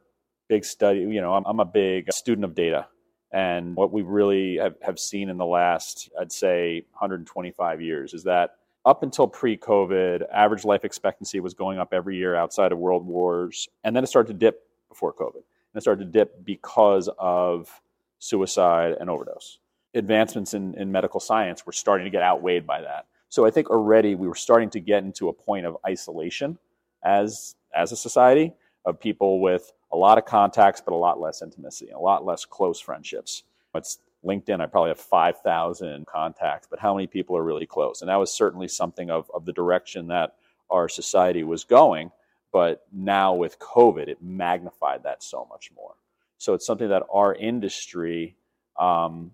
big 0.48 0.64
study 0.64 1.00
you 1.00 1.20
know 1.20 1.34
i'm, 1.34 1.44
I'm 1.46 1.60
a 1.60 1.64
big 1.66 2.10
student 2.10 2.44
of 2.46 2.54
data 2.54 2.86
and 3.34 3.74
what 3.74 3.90
we 3.90 4.02
really 4.02 4.58
have, 4.58 4.76
have 4.80 4.96
seen 4.96 5.28
in 5.28 5.38
the 5.38 5.44
last, 5.44 6.08
I'd 6.18 6.30
say, 6.30 6.84
125 6.92 7.82
years 7.82 8.14
is 8.14 8.22
that 8.22 8.58
up 8.84 9.02
until 9.02 9.26
pre 9.26 9.56
COVID, 9.56 10.22
average 10.32 10.64
life 10.64 10.84
expectancy 10.84 11.40
was 11.40 11.52
going 11.52 11.80
up 11.80 11.92
every 11.92 12.16
year 12.16 12.36
outside 12.36 12.70
of 12.70 12.78
world 12.78 13.04
wars. 13.04 13.68
And 13.82 13.96
then 13.96 14.04
it 14.04 14.06
started 14.06 14.32
to 14.32 14.38
dip 14.38 14.68
before 14.88 15.12
COVID. 15.12 15.34
And 15.34 15.74
it 15.74 15.80
started 15.80 16.04
to 16.04 16.10
dip 16.12 16.44
because 16.44 17.10
of 17.18 17.82
suicide 18.20 18.94
and 19.00 19.10
overdose. 19.10 19.58
Advancements 19.94 20.54
in, 20.54 20.74
in 20.74 20.92
medical 20.92 21.18
science 21.18 21.66
were 21.66 21.72
starting 21.72 22.04
to 22.04 22.10
get 22.10 22.22
outweighed 22.22 22.68
by 22.68 22.82
that. 22.82 23.06
So 23.30 23.44
I 23.44 23.50
think 23.50 23.68
already 23.68 24.14
we 24.14 24.28
were 24.28 24.36
starting 24.36 24.70
to 24.70 24.80
get 24.80 25.02
into 25.02 25.28
a 25.28 25.32
point 25.32 25.66
of 25.66 25.76
isolation 25.84 26.56
as, 27.02 27.56
as 27.74 27.90
a 27.90 27.96
society 27.96 28.52
of 28.84 29.00
people 29.00 29.40
with 29.40 29.72
a 29.92 29.96
lot 29.96 30.18
of 30.18 30.24
contacts, 30.24 30.80
but 30.80 30.92
a 30.92 30.96
lot 30.96 31.20
less 31.20 31.42
intimacy, 31.42 31.90
a 31.90 31.98
lot 31.98 32.24
less 32.24 32.44
close 32.44 32.80
friendships. 32.80 33.44
It's 33.74 33.98
LinkedIn, 34.24 34.60
I 34.60 34.66
probably 34.66 34.90
have 34.90 35.00
5,000 35.00 36.06
contacts, 36.06 36.66
but 36.70 36.78
how 36.78 36.94
many 36.94 37.06
people 37.06 37.36
are 37.36 37.42
really 37.42 37.66
close? 37.66 38.00
And 38.00 38.08
that 38.08 38.16
was 38.16 38.32
certainly 38.32 38.68
something 38.68 39.10
of, 39.10 39.30
of 39.34 39.44
the 39.44 39.52
direction 39.52 40.08
that 40.08 40.34
our 40.70 40.88
society 40.88 41.44
was 41.44 41.64
going. 41.64 42.10
But 42.52 42.86
now 42.92 43.34
with 43.34 43.58
COVID, 43.58 44.08
it 44.08 44.22
magnified 44.22 45.02
that 45.02 45.22
so 45.22 45.46
much 45.50 45.70
more. 45.74 45.94
So 46.38 46.54
it's 46.54 46.66
something 46.66 46.88
that 46.88 47.02
our 47.12 47.34
industry, 47.34 48.36
um, 48.78 49.32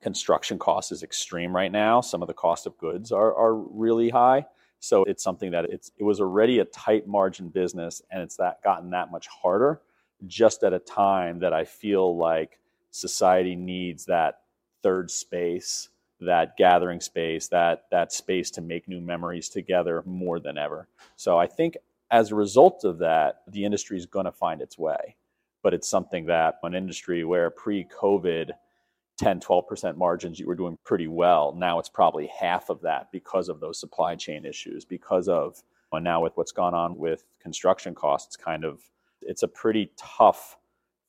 construction 0.00 0.58
cost 0.58 0.90
is 0.90 1.02
extreme 1.02 1.54
right 1.54 1.70
now. 1.70 2.00
Some 2.00 2.22
of 2.22 2.28
the 2.28 2.34
cost 2.34 2.66
of 2.66 2.76
goods 2.78 3.12
are, 3.12 3.34
are 3.34 3.54
really 3.54 4.10
high. 4.10 4.46
So 4.82 5.04
it's 5.04 5.22
something 5.22 5.52
that 5.52 5.66
it's 5.66 5.92
it 5.96 6.02
was 6.02 6.20
already 6.20 6.58
a 6.58 6.64
tight 6.64 7.06
margin 7.06 7.48
business 7.48 8.02
and 8.10 8.20
it's 8.20 8.36
that 8.38 8.60
gotten 8.64 8.90
that 8.90 9.12
much 9.12 9.28
harder 9.28 9.80
just 10.26 10.64
at 10.64 10.72
a 10.72 10.80
time 10.80 11.38
that 11.38 11.52
I 11.52 11.64
feel 11.64 12.16
like 12.16 12.58
society 12.90 13.54
needs 13.54 14.04
that 14.06 14.40
third 14.82 15.08
space, 15.08 15.88
that 16.18 16.56
gathering 16.56 17.00
space, 17.00 17.46
that 17.48 17.84
that 17.92 18.12
space 18.12 18.50
to 18.50 18.60
make 18.60 18.88
new 18.88 19.00
memories 19.00 19.48
together 19.48 20.02
more 20.04 20.40
than 20.40 20.58
ever. 20.58 20.88
So 21.14 21.38
I 21.38 21.46
think 21.46 21.76
as 22.10 22.32
a 22.32 22.34
result 22.34 22.82
of 22.82 22.98
that, 22.98 23.42
the 23.46 23.64
industry 23.64 23.96
is 23.96 24.06
going 24.06 24.26
to 24.26 24.32
find 24.32 24.60
its 24.60 24.76
way. 24.76 25.14
But 25.62 25.74
it's 25.74 25.88
something 25.88 26.26
that 26.26 26.58
an 26.64 26.74
industry 26.74 27.22
where 27.22 27.50
pre-COVID 27.50 28.50
10, 29.22 29.38
12% 29.40 29.96
margins, 29.96 30.40
you 30.40 30.48
were 30.48 30.56
doing 30.56 30.76
pretty 30.84 31.06
well. 31.06 31.54
Now 31.56 31.78
it's 31.78 31.88
probably 31.88 32.26
half 32.26 32.70
of 32.70 32.80
that 32.80 33.12
because 33.12 33.48
of 33.48 33.60
those 33.60 33.78
supply 33.78 34.16
chain 34.16 34.44
issues, 34.44 34.84
because 34.84 35.28
of, 35.28 35.62
and 35.92 36.02
now 36.02 36.20
with 36.20 36.36
what's 36.36 36.50
gone 36.50 36.74
on 36.74 36.98
with 36.98 37.24
construction 37.40 37.94
costs, 37.94 38.34
kind 38.36 38.64
of, 38.64 38.80
it's 39.20 39.44
a 39.44 39.48
pretty 39.48 39.92
tough 39.96 40.58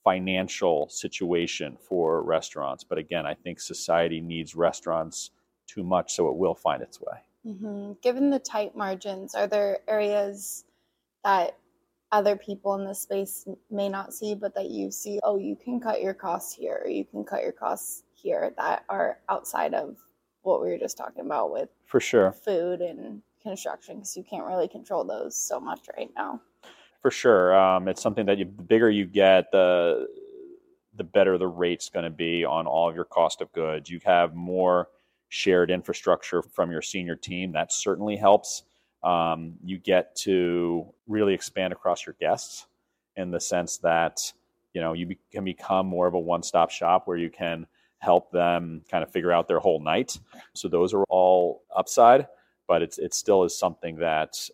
financial 0.04 0.88
situation 0.90 1.76
for 1.76 2.22
restaurants. 2.22 2.84
But 2.84 3.00
again, 3.00 3.26
I 3.26 3.34
think 3.34 3.60
society 3.60 4.22
needs 4.22 4.54
restaurants 4.54 5.32
too 5.66 5.84
much, 5.84 6.14
so 6.14 6.28
it 6.30 6.36
will 6.36 6.54
find 6.54 6.84
its 6.84 7.02
way. 7.02 7.18
Mm-hmm. 7.48 7.94
Given 8.04 8.30
the 8.30 8.38
tight 8.38 8.76
margins, 8.76 9.34
are 9.34 9.48
there 9.48 9.80
areas 9.88 10.66
that 11.24 11.58
other 12.14 12.38
people 12.38 12.76
in 12.76 12.86
the 12.86 12.94
space 12.94 13.46
may 13.72 13.90
not 13.90 14.14
see, 14.14 14.36
but 14.36 14.54
that 14.54 14.70
you 14.70 14.92
see, 14.92 15.20
oh, 15.24 15.38
you 15.38 15.56
can 15.56 15.80
cut 15.80 16.02
your 16.02 16.14
costs 16.14 16.54
here, 16.54 16.82
or 16.86 16.90
you 16.90 17.04
can 17.04 17.24
cut 17.26 17.42
your 17.42 17.52
costs 17.52 18.04
here 18.14 18.54
that 18.56 18.86
are 18.88 19.18
outside 19.30 19.74
of 19.74 19.98
what 20.44 20.62
we 20.62 20.70
were 20.70 20.78
just 20.78 20.96
talking 20.96 21.26
about 21.26 21.52
with 21.52 21.70
for 21.86 22.00
sure 22.00 22.32
food 22.32 22.82
and 22.82 23.22
construction 23.42 23.98
because 23.98 24.16
you 24.16 24.24
can't 24.24 24.46
really 24.46 24.68
control 24.68 25.04
those 25.04 25.36
so 25.36 25.60
much 25.60 25.82
right 25.98 26.12
now. 26.16 26.40
For 27.02 27.10
sure, 27.12 27.58
um, 27.58 27.88
it's 27.88 28.02
something 28.02 28.26
that 28.28 28.38
you, 28.38 28.46
the 28.46 28.64
bigger 28.64 28.90
you 28.90 29.06
get, 29.06 29.52
the 29.52 30.08
the 30.96 31.04
better 31.04 31.40
the 31.40 31.48
rate's 31.48 31.90
going 31.90 32.04
to 32.04 32.12
be 32.12 32.46
on 32.46 32.68
all 32.68 32.88
of 32.88 32.96
your 32.96 33.06
cost 33.06 33.42
of 33.42 33.52
goods. 33.54 33.90
You 33.90 34.00
have 34.06 34.36
more 34.36 34.90
shared 35.30 35.72
infrastructure 35.72 36.44
from 36.44 36.70
your 36.70 36.84
senior 36.84 37.16
team. 37.16 37.54
That 37.54 37.74
certainly 37.74 38.16
helps. 38.16 38.64
Um, 39.04 39.56
you 39.64 39.78
get 39.78 40.16
to 40.18 40.86
really 41.08 41.34
expand 41.34 41.74
across 41.74 42.06
your 42.06 42.16
guests 42.20 42.68
in 43.16 43.32
the 43.32 43.40
sense 43.40 43.78
that 43.80 44.32
you 44.74 44.82
know 44.82 44.94
you 44.94 45.06
be, 45.08 45.18
can 45.32 45.44
become 45.44 45.86
more 45.86 46.08
of 46.08 46.14
a 46.14 46.20
one-stop 46.20 46.72
shop 46.72 47.08
where 47.08 47.18
you 47.18 47.30
can 47.30 47.68
help 48.00 48.32
them 48.32 48.82
kind 48.90 49.04
of 49.04 49.12
figure 49.12 49.32
out 49.32 49.48
their 49.48 49.60
whole 49.60 49.80
night. 49.80 50.20
So 50.54 50.68
those 50.68 50.94
are 50.94 51.04
all 51.10 51.64
upside, 51.76 52.28
but 52.68 52.82
it's 52.82 52.98
it 52.98 53.14
still 53.14 53.44
is 53.44 53.58
something 53.58 53.98
that 53.98 54.50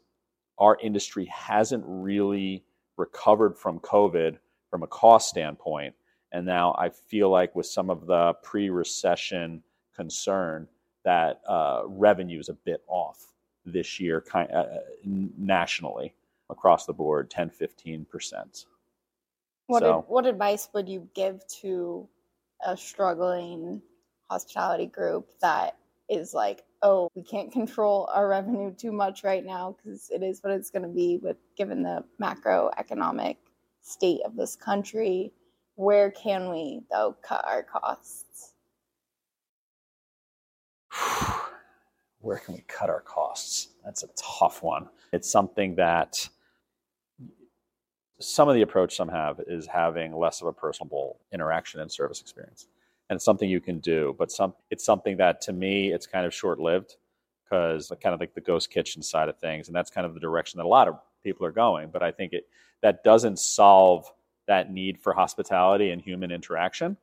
our 0.58 0.78
industry 0.82 1.26
hasn't 1.26 1.84
really 1.88 2.64
recovered 2.98 3.58
from 3.58 3.80
COVID 3.80 4.38
from 4.70 4.84
a 4.84 4.88
cost 4.88 5.30
standpoint. 5.30 5.96
And 6.32 6.46
now 6.46 6.76
I 6.78 6.90
feel 6.90 7.30
like 7.30 7.56
with 7.56 7.66
some 7.66 7.90
of 7.90 8.06
the 8.06 8.34
pre-recession 8.44 9.64
concern 9.96 10.68
that 11.04 11.42
uh, 11.48 11.82
revenue 11.86 12.40
is 12.40 12.50
a 12.50 12.54
bit 12.54 12.84
off 12.88 13.34
this 13.70 14.00
year 14.00 14.22
kind 14.22 14.52
uh, 14.52 14.66
nationally 15.04 16.14
across 16.50 16.86
the 16.86 16.94
board 16.94 17.30
10 17.30 17.50
15% 17.50 18.66
what, 19.68 19.82
so, 19.82 20.04
what 20.08 20.26
advice 20.26 20.68
would 20.74 20.90
you 20.90 21.08
give 21.14 21.46
to 21.62 22.08
a 22.66 22.76
struggling 22.76 23.82
hospitality 24.30 24.88
group 24.88 25.30
that 25.42 25.78
is 26.10 26.34
like 26.34 26.64
oh 26.82 27.10
we 27.16 27.24
can't 27.24 27.52
control 27.52 28.10
our 28.14 28.28
revenue 28.28 28.74
too 28.74 28.92
much 28.92 29.24
right 29.24 29.46
now 29.46 29.76
because 29.78 30.10
it 30.10 30.24
is 30.24 30.40
what 30.42 30.54
it's 30.54 30.72
going 30.72 30.84
to 30.84 30.90
be 30.90 31.20
with 31.22 31.38
given 31.56 31.84
the 31.84 32.04
macroeconomic 32.22 33.38
state 33.82 34.22
of 34.26 34.36
this 34.36 34.56
country 34.56 35.32
where 35.76 36.12
can 36.12 36.50
we 36.50 36.82
though 36.92 37.16
cut 37.22 37.46
our 37.48 37.64
costs 37.64 38.54
where 42.22 42.38
can 42.38 42.54
we 42.54 42.64
cut 42.68 42.90
our 42.90 43.02
costs? 43.02 43.70
That's 43.84 44.04
a 44.04 44.10
tough 44.18 44.62
one. 44.62 44.90
It's 45.14 45.32
something 45.32 45.76
that 45.76 46.28
some 48.20 48.50
of 48.50 48.56
the 48.56 48.62
approach 48.62 48.96
some 48.96 49.08
have 49.08 49.40
is 49.48 49.66
having 49.66 50.16
less 50.16 50.42
of 50.42 50.48
a 50.48 50.54
personable 50.54 51.20
interaction 51.32 51.80
and 51.80 51.92
service 51.92 52.20
experience. 52.20 52.68
And 53.10 53.16
it's 53.16 53.26
something 53.26 53.50
you 53.50 53.62
can 53.62 53.80
do, 53.80 54.16
but 54.20 54.32
some 54.32 54.54
it's 54.70 54.86
something 54.86 55.18
that 55.18 55.42
to 55.42 55.54
me 55.54 55.92
it's 55.92 56.06
kind 56.06 56.26
of 56.26 56.34
short-lived 56.34 56.98
because 57.44 57.92
kind 58.02 58.14
of 58.14 58.20
like 58.20 58.36
the 58.36 58.42
ghost 58.42 58.70
kitchen 58.70 59.02
side 59.02 59.30
of 59.30 59.38
things, 59.40 59.68
and 59.68 59.76
that's 59.76 59.90
kind 59.90 60.06
of 60.06 60.14
the 60.14 60.20
direction 60.20 60.58
that 60.58 60.66
a 60.66 60.68
lot 60.68 60.88
of 60.88 61.00
people 61.24 61.46
are 61.46 61.52
going. 61.52 61.90
But 61.90 62.04
I 62.04 62.12
think 62.12 62.34
it 62.34 62.48
that 62.82 63.04
doesn't 63.04 63.40
solve 63.40 64.12
that 64.48 64.72
need 64.72 65.00
for 65.00 65.14
hospitality 65.14 65.90
and 65.90 66.02
human 66.02 66.30
interaction, 66.30 66.98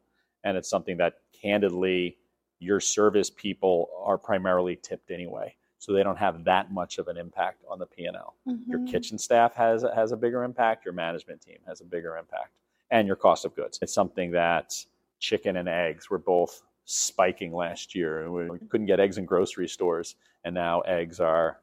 and 0.44 0.56
it's 0.56 0.70
something 0.70 0.98
that 0.98 1.14
candidly 1.42 2.18
your 2.58 2.80
service 2.80 3.30
people 3.30 3.90
are 4.02 4.18
primarily 4.18 4.76
tipped 4.76 5.10
anyway 5.10 5.54
so 5.78 5.92
they 5.92 6.02
don't 6.02 6.18
have 6.18 6.44
that 6.44 6.72
much 6.72 6.98
of 6.98 7.08
an 7.08 7.16
impact 7.16 7.62
on 7.68 7.78
the 7.78 7.86
p&l 7.86 8.34
mm-hmm. 8.48 8.70
your 8.70 8.86
kitchen 8.86 9.18
staff 9.18 9.54
has, 9.54 9.84
has 9.94 10.12
a 10.12 10.16
bigger 10.16 10.42
impact 10.44 10.84
your 10.84 10.94
management 10.94 11.40
team 11.40 11.58
has 11.66 11.80
a 11.80 11.84
bigger 11.84 12.16
impact 12.16 12.50
and 12.90 13.06
your 13.06 13.16
cost 13.16 13.44
of 13.44 13.54
goods. 13.56 13.78
It's 13.82 13.92
something 13.92 14.30
that 14.32 14.74
chicken 15.18 15.56
and 15.56 15.68
eggs 15.68 16.10
were 16.10 16.18
both 16.18 16.62
spiking 16.84 17.52
last 17.52 17.94
year 17.94 18.22
and 18.22 18.32
we 18.32 18.58
couldn't 18.68 18.86
get 18.86 19.00
eggs 19.00 19.18
in 19.18 19.24
grocery 19.24 19.68
stores 19.68 20.14
and 20.44 20.54
now 20.54 20.80
eggs 20.82 21.18
are 21.18 21.58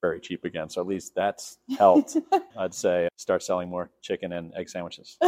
very 0.00 0.20
cheap 0.20 0.44
again 0.44 0.68
so 0.68 0.80
at 0.80 0.86
least 0.86 1.12
that's 1.14 1.58
helped 1.76 2.16
i'd 2.58 2.72
say. 2.72 3.08
Start 3.16 3.42
selling 3.42 3.68
more 3.68 3.90
chicken 4.00 4.32
and 4.32 4.54
egg 4.54 4.68
sandwiches 4.68 5.16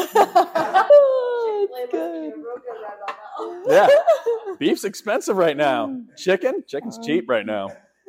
yeah. 3.66 3.88
Beef's 4.58 4.84
expensive 4.84 5.36
right 5.36 5.56
now. 5.56 6.00
Chicken? 6.16 6.64
Chicken's 6.66 6.98
cheap 7.04 7.28
right 7.28 7.46
now. 7.46 7.68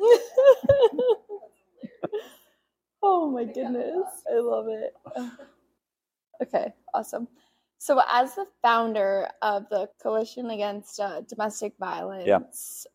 oh 3.02 3.30
my 3.30 3.44
goodness. 3.44 4.06
I 4.30 4.38
love 4.40 4.66
it. 4.68 4.94
Okay, 6.40 6.72
awesome. 6.94 7.26
So, 7.80 8.00
as 8.10 8.34
the 8.34 8.46
founder 8.60 9.28
of 9.40 9.68
the 9.70 9.88
Coalition 10.02 10.50
Against 10.50 10.98
uh, 10.98 11.20
Domestic 11.22 11.74
Violence, 11.78 12.26
yeah. 12.26 12.38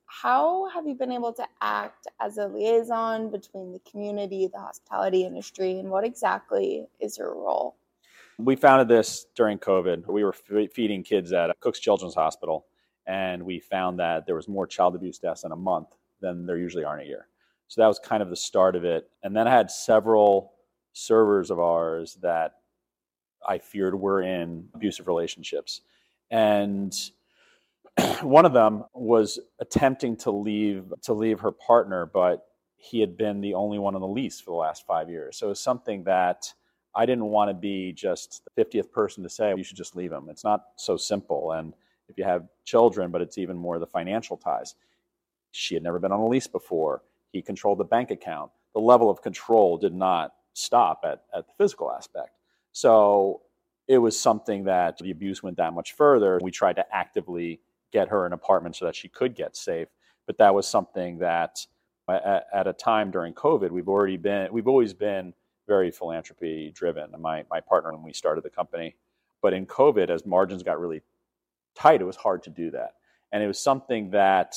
how 0.06 0.70
have 0.70 0.86
you 0.86 0.94
been 0.94 1.12
able 1.12 1.32
to 1.34 1.48
act 1.62 2.08
as 2.22 2.38
a 2.38 2.48
liaison 2.48 3.32
between 3.32 3.72
the 3.72 3.80
community, 3.90 4.48
the 4.48 4.60
hospitality 4.60 5.26
industry, 5.26 5.80
and 5.80 5.90
what 5.90 6.04
exactly 6.04 6.88
is 7.00 7.18
your 7.18 7.34
role? 7.34 7.76
We 8.40 8.56
founded 8.56 8.88
this 8.88 9.26
during 9.36 9.60
COVID. 9.60 10.08
We 10.08 10.24
were 10.24 10.34
feeding 10.34 11.04
kids 11.04 11.32
at 11.32 11.50
uh, 11.50 11.54
Cook's 11.60 11.80
Children's 11.80 12.16
Hospital, 12.16 12.66
and 13.06 13.44
we 13.44 13.60
found 13.60 14.00
that 14.00 14.26
there 14.26 14.36
was 14.36 14.48
more 14.48 14.66
child 14.66 14.96
abuse 14.96 15.20
deaths 15.20 15.44
in 15.44 15.52
a 15.52 15.56
month 15.56 15.90
than 16.20 16.46
there 16.46 16.58
usually 16.58 16.84
are 16.84 17.00
in 17.00 17.06
a 17.06 17.08
year. 17.08 17.28
So 17.68 17.82
that 17.82 17.88
was 17.88 18.00
kind 18.00 18.24
of 18.24 18.30
the 18.30 18.36
start 18.36 18.76
of 18.76 18.86
it. 18.86 19.10
And 19.24 19.36
then 19.36 19.48
I 19.48 19.52
had 19.52 19.70
several 19.70 20.54
servers 20.94 21.52
of 21.52 21.60
ours 21.60 22.18
that 22.22 22.56
I 23.48 23.58
feared 23.58 23.96
were 23.96 24.22
in 24.22 24.70
abusive 24.74 25.08
relationships. 25.08 25.82
And 26.32 26.94
one 28.22 28.46
of 28.46 28.54
them 28.54 28.86
was 28.94 29.40
attempting 29.60 30.18
to 30.18 30.32
leave 30.32 30.92
to 31.04 31.14
leave 31.14 31.42
her 31.42 31.52
partner, 31.52 32.06
but 32.06 32.46
he 32.76 33.00
had 33.00 33.18
been 33.18 33.42
the 33.42 33.54
only 33.54 33.80
one 33.80 33.96
on 33.96 34.02
the 34.02 34.08
lease 34.08 34.40
for 34.42 34.52
the 34.52 34.58
last 34.58 34.86
five 34.86 35.10
years. 35.10 35.38
So 35.38 35.48
it 35.48 35.50
was 35.50 35.60
something 35.60 36.04
that 36.06 36.54
I 36.96 37.06
didn't 37.06 37.26
want 37.26 37.50
to 37.50 37.54
be 37.54 37.92
just 37.92 38.42
the 38.56 38.64
50th 38.64 38.92
person 38.92 39.24
to 39.24 39.30
say 39.30 39.54
you 39.56 39.64
should 39.64 39.78
just 39.78 39.96
leave 39.96 40.12
them. 40.12 40.28
It's 40.30 40.44
not 40.44 40.64
so 40.76 40.98
simple. 40.98 41.54
And 41.54 41.74
if 42.08 42.18
you 42.18 42.24
have 42.24 42.48
children, 42.66 43.12
but 43.12 43.22
it's 43.22 43.38
even 43.38 43.58
more 43.58 43.80
the 43.80 43.88
financial 43.88 44.38
ties. 44.38 44.76
She 45.52 45.74
had 45.74 45.84
never 45.84 46.00
been 46.00 46.12
on 46.12 46.20
a 46.20 46.28
lease 46.28 46.48
before. 46.48 47.04
He 47.32 47.42
controlled 47.42 47.80
the 47.80 47.86
bank 47.86 48.12
account. 48.12 48.52
The 48.74 48.82
level 48.82 49.10
of 49.10 49.22
control 49.22 49.78
did 49.78 49.94
not 49.94 50.34
stop 50.54 51.02
at, 51.04 51.24
at 51.36 51.48
the 51.48 51.54
physical 51.58 51.92
aspect. 51.92 52.32
So 52.72 53.42
it 53.88 53.98
was 53.98 54.20
something 54.20 54.66
that 54.66 54.98
the 54.98 55.12
abuse 55.12 55.44
went 55.44 55.58
that 55.58 55.74
much 55.74 55.94
further. 55.94 56.40
We 56.42 56.52
tried 56.52 56.76
to 56.78 56.86
actively 56.96 57.60
get 57.92 58.10
her 58.10 58.26
an 58.26 58.34
apartment 58.34 58.76
so 58.76 58.86
that 58.86 58.96
she 58.96 59.08
could 59.08 59.36
get 59.36 59.56
safe. 59.56 59.88
But 60.26 60.38
that 60.38 60.54
was 60.54 60.68
something 60.68 61.20
that 61.20 61.60
at, 62.10 62.48
at 62.54 62.68
a 62.68 62.74
time 62.74 63.12
during 63.12 63.34
COVID, 63.34 63.72
we've 63.72 63.90
already 63.90 64.18
been, 64.18 64.52
we've 64.52 64.68
always 64.68 64.94
been 64.94 65.34
very 65.68 65.92
philanthropy 65.92 66.72
driven. 66.74 67.10
My 67.20 67.46
my 67.50 67.60
partner 67.60 67.94
when 67.94 68.04
we 68.04 68.14
started 68.14 68.44
the 68.44 68.50
company, 68.50 68.96
but 69.42 69.54
in 69.54 69.66
COVID, 69.66 70.10
as 70.10 70.26
margins 70.26 70.64
got 70.64 70.80
really 70.80 71.02
tight, 71.76 72.02
it 72.02 72.06
was 72.06 72.16
hard 72.16 72.44
to 72.44 72.50
do 72.50 72.72
that, 72.72 72.96
and 73.32 73.44
it 73.44 73.48
was 73.48 73.60
something 73.60 74.12
that 74.12 74.56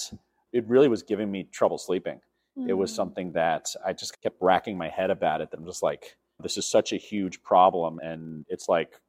it 0.53 0.67
really 0.67 0.89
was 0.89 1.03
giving 1.03 1.31
me 1.31 1.45
trouble 1.45 1.79
sleeping. 1.79 2.21
Mm-hmm. 2.59 2.71
It 2.71 2.75
was 2.75 2.93
mm. 2.93 2.97
something 2.97 3.33
that 3.33 3.75
I 3.85 3.93
just 3.93 4.21
kept 4.23 4.37
racking 4.41 4.79
my 4.79 4.89
head 4.89 5.11
about 5.11 5.41
it. 5.41 5.51
That 5.51 5.59
I'm 5.59 5.67
just 5.67 5.83
like, 5.83 6.17
this 6.41 6.57
is 6.57 6.67
such 6.67 6.93
a 6.93 6.97
huge 6.97 7.43
problem, 7.43 7.99
and 8.01 8.45
it's 8.49 8.69
like 8.69 9.01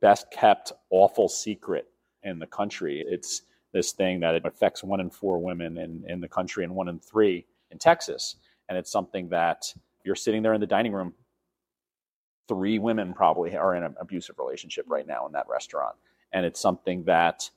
best 0.00 0.30
kept 0.30 0.72
awful 0.90 1.28
secret 1.28 1.86
in 2.22 2.38
the 2.38 2.46
country. 2.46 3.04
It's 3.06 3.42
this 3.72 3.92
thing 3.92 4.20
that 4.20 4.34
it 4.34 4.44
affects 4.44 4.84
one 4.84 5.00
in 5.00 5.10
four 5.10 5.38
women 5.38 5.78
in, 5.78 6.04
in 6.08 6.20
the 6.20 6.28
country 6.28 6.64
and 6.64 6.74
one 6.74 6.88
in 6.88 6.98
three 6.98 7.46
in 7.70 7.78
Texas. 7.78 8.36
And 8.68 8.78
it's 8.78 8.92
something 8.92 9.28
that 9.30 9.74
you're 10.04 10.14
sitting 10.14 10.42
there 10.42 10.54
in 10.54 10.60
the 10.60 10.66
dining 10.66 10.92
room. 10.92 11.14
Three 12.48 12.78
women 12.78 13.14
probably 13.14 13.56
are 13.56 13.74
in 13.74 13.82
an 13.82 13.94
abusive 14.00 14.38
relationship 14.38 14.84
right 14.88 15.06
now 15.06 15.26
in 15.26 15.32
that 15.32 15.48
restaurant. 15.48 15.96
And 16.32 16.44
it's 16.44 16.60
something 16.60 17.04
that 17.04 17.48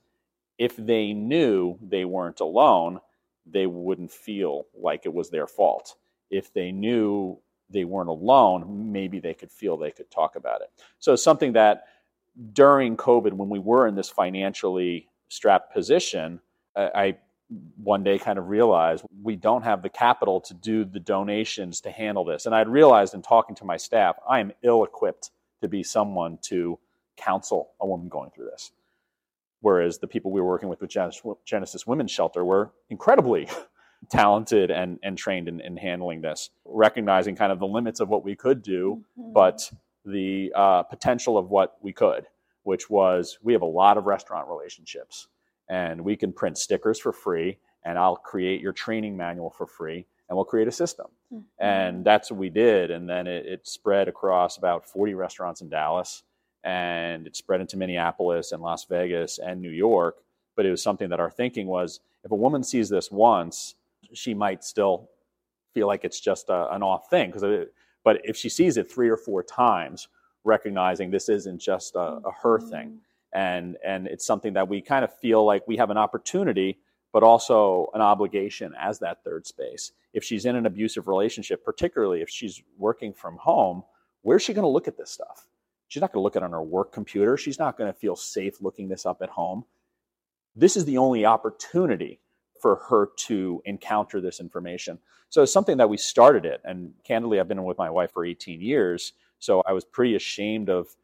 if 0.57 0.75
they 0.77 1.13
knew 1.13 1.77
they 1.81 2.05
weren't 2.05 2.39
alone, 2.39 2.99
they 3.45 3.65
wouldn't 3.65 4.11
feel 4.11 4.67
like 4.73 5.05
it 5.05 5.13
was 5.13 5.29
their 5.29 5.47
fault. 5.47 5.95
If 6.29 6.53
they 6.53 6.71
knew 6.71 7.39
they 7.69 7.83
weren't 7.83 8.09
alone, 8.09 8.91
maybe 8.91 9.19
they 9.19 9.33
could 9.33 9.51
feel 9.51 9.75
they 9.75 9.91
could 9.91 10.09
talk 10.11 10.35
about 10.35 10.61
it. 10.61 10.71
So 10.99 11.15
something 11.15 11.53
that 11.53 11.85
during 12.53 12.97
COVID, 12.97 13.33
when 13.33 13.49
we 13.49 13.59
were 13.59 13.87
in 13.87 13.95
this 13.95 14.09
financially 14.09 15.07
strapped 15.29 15.73
position, 15.73 16.39
I 16.75 17.17
one 17.77 18.03
day 18.03 18.17
kind 18.17 18.39
of 18.39 18.47
realized 18.49 19.05
we 19.21 19.35
don't 19.35 19.63
have 19.63 19.83
the 19.83 19.89
capital 19.89 20.41
to 20.41 20.53
do 20.53 20.83
the 20.83 20.99
donations 20.99 21.81
to 21.81 21.91
handle 21.91 22.25
this. 22.25 22.45
And 22.45 22.55
I'd 22.55 22.67
realized 22.67 23.13
in 23.13 23.21
talking 23.21 23.55
to 23.57 23.65
my 23.65 23.77
staff, 23.77 24.15
I 24.27 24.39
am 24.39 24.51
ill 24.63 24.83
equipped 24.83 25.31
to 25.61 25.67
be 25.67 25.83
someone 25.83 26.39
to 26.43 26.79
counsel 27.17 27.71
a 27.79 27.85
woman 27.87 28.09
going 28.09 28.31
through 28.31 28.45
this. 28.45 28.71
Whereas 29.61 29.99
the 29.99 30.07
people 30.07 30.31
we 30.31 30.41
were 30.41 30.47
working 30.47 30.69
with 30.69 30.81
with 30.81 30.91
Genesis 31.45 31.87
Women's 31.87 32.11
Shelter 32.11 32.43
were 32.43 32.71
incredibly 32.89 33.47
talented 34.09 34.69
and, 34.69 34.99
and 35.01 35.17
trained 35.17 35.47
in, 35.47 35.59
in 35.61 35.77
handling 35.77 36.21
this, 36.21 36.49
recognizing 36.65 37.35
kind 37.35 37.51
of 37.51 37.59
the 37.59 37.67
limits 37.67 37.99
of 37.99 38.09
what 38.09 38.23
we 38.23 38.35
could 38.35 38.61
do, 38.61 39.03
Mhm. 39.17 39.33
but 39.33 39.71
the 40.03 40.51
uh, 40.55 40.83
potential 40.83 41.37
of 41.37 41.49
what 41.49 41.77
we 41.81 41.93
could, 41.93 42.27
which 42.63 42.89
was 42.89 43.39
we 43.41 43.53
have 43.53 43.63
a 43.63 43.65
lot 43.67 43.97
of 43.97 44.05
restaurant 44.05 44.47
relationships 44.47 45.27
and 45.69 46.01
we 46.01 46.15
can 46.15 46.31
print 46.31 46.57
stickers 46.57 46.99
for 46.99 47.11
free 47.11 47.57
and 47.83 47.97
I'll 47.97 48.15
create 48.17 48.61
your 48.61 48.73
training 48.73 49.15
manual 49.15 49.49
for 49.49 49.67
free 49.67 50.05
and 50.27 50.35
we'll 50.35 50.45
create 50.45 50.67
a 50.67 50.71
system. 50.71 51.07
Mhm. 51.31 51.43
And 51.59 52.05
that's 52.05 52.31
what 52.31 52.39
we 52.39 52.49
did. 52.49 52.91
And 52.91 53.07
then 53.07 53.27
it, 53.27 53.45
it 53.45 53.67
spread 53.67 54.07
across 54.07 54.57
about 54.57 54.85
40 54.85 55.13
restaurants 55.13 55.61
in 55.61 55.69
Dallas 55.69 56.23
and 56.63 57.27
it 57.27 57.35
spread 57.35 57.61
into 57.61 57.77
Minneapolis 57.77 58.51
and 58.51 58.61
Las 58.61 58.85
Vegas 58.85 59.37
and 59.39 59.61
New 59.61 59.69
York. 59.69 60.17
But 60.55 60.65
it 60.65 60.71
was 60.71 60.81
something 60.81 61.09
that 61.09 61.19
our 61.19 61.29
thinking 61.29 61.67
was 61.67 61.99
if 62.23 62.31
a 62.31 62.35
woman 62.35 62.63
sees 62.63 62.89
this 62.89 63.11
once, 63.11 63.75
she 64.13 64.33
might 64.33 64.63
still 64.63 65.09
feel 65.73 65.87
like 65.87 66.03
it's 66.05 66.19
just 66.19 66.49
a, 66.49 66.73
an 66.73 66.81
off 66.81 67.09
thing. 67.09 67.31
Because, 67.31 67.67
but 68.03 68.21
if 68.23 68.35
she 68.35 68.49
sees 68.49 68.77
it 68.77 68.91
three 68.91 69.09
or 69.09 69.17
four 69.17 69.43
times, 69.43 70.07
recognizing 70.43 71.11
this 71.11 71.27
isn't 71.29 71.59
just 71.59 71.95
a, 71.95 72.19
a 72.25 72.31
her 72.41 72.59
thing, 72.59 72.99
and 73.35 73.77
and 73.85 74.07
it's 74.07 74.25
something 74.25 74.53
that 74.53 74.69
we 74.69 74.81
kind 74.81 75.03
of 75.03 75.13
feel 75.13 75.45
like 75.45 75.67
we 75.67 75.75
have 75.77 75.91
an 75.91 75.97
opportunity, 75.97 76.79
but 77.11 77.21
also 77.21 77.89
an 77.93 78.01
obligation 78.01 78.73
as 78.79 78.97
that 78.99 79.23
third 79.23 79.45
space. 79.45 79.91
If 80.13 80.23
she's 80.23 80.45
in 80.45 80.55
an 80.55 80.65
abusive 80.65 81.07
relationship, 81.07 81.63
particularly 81.63 82.21
if 82.21 82.29
she's 82.29 82.63
working 82.77 83.13
from 83.13 83.37
home, 83.37 83.83
where's 84.21 84.41
she 84.41 84.53
going 84.53 84.63
to 84.63 84.69
look 84.69 84.87
at 84.87 84.97
this 84.97 85.11
stuff? 85.11 85.47
She's 85.89 86.01
not 86.01 86.13
going 86.13 86.21
to 86.21 86.23
look 86.23 86.37
at 86.37 86.41
it 86.41 86.45
on 86.45 86.51
her 86.53 86.63
work 86.63 86.93
computer. 86.93 87.35
She's 87.37 87.59
not 87.59 87.77
going 87.77 87.91
to 87.91 87.99
feel 87.99 88.15
safe 88.15 88.61
looking 88.61 88.87
this 88.87 89.05
up 89.05 89.21
at 89.21 89.29
home. 89.29 89.65
This 90.55 90.77
is 90.77 90.85
the 90.85 90.97
only 90.97 91.25
opportunity 91.25 92.21
for 92.61 92.77
her 92.89 93.09
to 93.17 93.61
encounter 93.65 94.21
this 94.21 94.39
information. 94.39 94.97
So 95.29 95.43
it's 95.43 95.51
something 95.51 95.77
that 95.77 95.89
we 95.89 95.97
started 95.97 96.45
it. 96.45 96.61
And 96.63 96.93
candidly, 97.03 97.39
I've 97.39 97.49
been 97.49 97.61
with 97.65 97.77
my 97.77 97.89
wife 97.89 98.13
for 98.13 98.25
18 98.25 98.61
years. 98.61 99.11
So 99.39 99.61
I 99.67 99.73
was 99.73 99.83
pretty 99.83 100.15
ashamed 100.15 100.69
of 100.69 100.95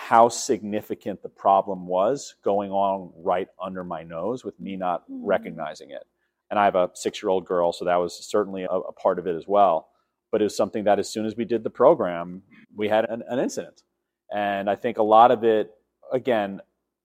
how 0.00 0.28
significant 0.28 1.20
the 1.24 1.28
problem 1.28 1.84
was 1.84 2.36
going 2.44 2.70
on 2.70 3.12
right 3.16 3.48
under 3.60 3.82
my 3.82 4.04
nose 4.04 4.44
with 4.44 4.58
me 4.60 4.76
not 4.76 5.02
Mhm. 5.10 5.22
recognizing 5.24 5.90
it. 5.90 6.06
And 6.50 6.58
I 6.58 6.64
have 6.64 6.76
a 6.76 6.90
six 6.94 7.20
year 7.20 7.30
old 7.30 7.44
girl, 7.44 7.72
so 7.72 7.84
that 7.84 7.96
was 7.96 8.14
certainly 8.14 8.62
a, 8.62 8.68
a 8.70 8.92
part 8.92 9.18
of 9.18 9.26
it 9.26 9.34
as 9.34 9.48
well. 9.48 9.88
But 10.30 10.40
it 10.40 10.44
was 10.44 10.56
something 10.56 10.84
that 10.84 11.00
as 11.00 11.08
soon 11.08 11.26
as 11.26 11.34
we 11.34 11.44
did 11.44 11.64
the 11.64 11.70
program, 11.70 12.42
we 12.76 12.88
had 12.88 13.06
an, 13.06 13.24
an 13.28 13.40
incident. 13.40 13.82
And 14.32 14.70
I 14.70 14.76
think 14.76 14.98
a 14.98 15.02
lot 15.02 15.32
of 15.32 15.42
it, 15.42 15.74
again, 16.12 16.60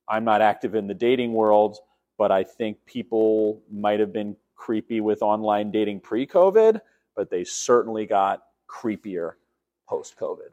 I'm 0.08 0.24
not 0.24 0.42
active 0.42 0.76
in 0.76 0.86
the 0.86 0.94
dating 0.94 1.34
world, 1.34 1.80
but 2.20 2.32
I 2.32 2.44
think 2.44 2.86
people 2.86 3.64
might 3.72 4.00
have 4.02 4.14
been 4.14 4.36
creepy 4.54 5.02
with 5.02 5.24
online 5.24 5.72
dating 5.72 6.02
pre 6.02 6.28
COVID, 6.28 6.80
but 7.16 7.32
they 7.32 7.44
certainly 7.44 8.06
got 8.06 8.44
creepier 8.70 9.34
post 9.90 10.16
COVID. 10.16 10.52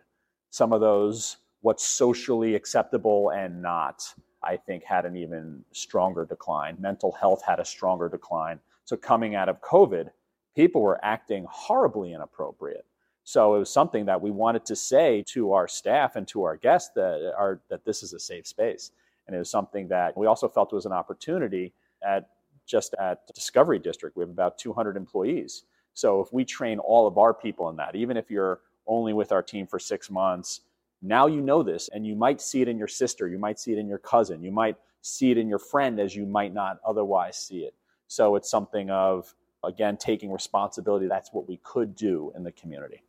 Some 0.48 0.72
of 0.72 0.81
those, 0.81 1.37
what's 1.62 1.87
socially 1.87 2.55
acceptable 2.55 3.31
and 3.31 3.61
not, 3.61 4.03
I 4.42 4.57
think 4.57 4.85
had 4.85 5.05
an 5.05 5.16
even 5.16 5.64
stronger 5.73 6.25
decline. 6.25 6.77
Mental 6.81 7.12
health 7.12 7.42
had 7.44 7.61
a 7.61 7.64
stronger 7.64 8.09
decline. 8.09 8.61
So 8.85 8.96
coming 8.96 9.35
out 9.35 9.49
of 9.49 9.61
COVID, 9.61 10.11
people 10.57 10.81
were 10.81 10.99
acting 11.05 11.46
horribly 11.49 12.12
inappropriate. 12.12 12.87
So 13.25 13.55
it 13.55 13.59
was 13.59 13.70
something 13.70 14.07
that 14.07 14.20
we 14.20 14.31
wanted 14.31 14.64
to 14.66 14.77
say 14.77 15.23
to 15.29 15.53
our 15.53 15.68
staff 15.68 16.16
and 16.16 16.27
to 16.29 16.42
our 16.42 16.57
guests 16.57 16.90
that 16.96 17.33
are 17.37 17.61
that 17.68 17.85
this 17.85 18.03
is 18.03 18.12
a 18.12 18.18
safe 18.18 18.46
space. 18.46 18.90
And 19.27 19.37
it 19.37 19.38
was 19.38 19.51
something 19.51 19.87
that 19.88 20.16
we 20.16 20.27
also 20.27 20.49
felt 20.49 20.73
was 20.73 20.87
an 20.87 20.92
opportunity 20.92 21.73
at 22.03 22.31
just 22.66 22.94
at 22.94 23.27
Discovery 23.35 23.79
District. 23.79 24.16
We 24.16 24.23
have 24.23 24.31
about 24.31 24.59
200 24.59 24.96
employees. 24.96 25.64
So 25.94 26.20
if 26.20 26.33
we 26.33 26.44
train 26.44 26.79
all 26.79 27.07
of 27.07 27.18
our 27.18 27.35
people 27.35 27.68
in 27.68 27.77
that, 27.77 27.94
even 27.94 28.16
if 28.16 28.31
you're 28.31 28.61
only 28.87 29.12
with 29.12 29.33
our 29.33 29.42
team 29.42 29.66
for 29.66 29.79
six 29.79 30.11
months, 30.11 30.62
now 31.02 31.26
you 31.26 31.40
know 31.40 31.62
this 31.62 31.88
and 31.92 32.06
you 32.06 32.14
might 32.14 32.40
see 32.40 32.62
it 32.62 32.68
in 32.68 32.78
your 32.78 32.88
sister, 32.88 33.28
you 33.28 33.38
might 33.38 33.58
see 33.58 33.72
it 33.72 33.78
in 33.78 33.88
your 33.88 33.98
cousin, 33.98 34.42
you 34.42 34.52
might 34.52 34.76
see 35.02 35.30
it 35.30 35.38
in 35.38 35.48
your 35.48 35.58
friend 35.58 35.98
as 35.98 36.14
you 36.14 36.26
might 36.26 36.52
not 36.52 36.78
otherwise 36.86 37.36
see 37.36 37.60
it. 37.60 37.74
So 38.06 38.36
it's 38.36 38.50
something 38.50 38.90
of, 38.90 39.34
again, 39.64 39.96
taking 39.96 40.32
responsibility. 40.32 41.06
That's 41.06 41.32
what 41.32 41.48
we 41.48 41.58
could 41.62 41.94
do 41.94 42.32
in 42.36 42.42
the 42.42 42.52
community. 42.52 43.02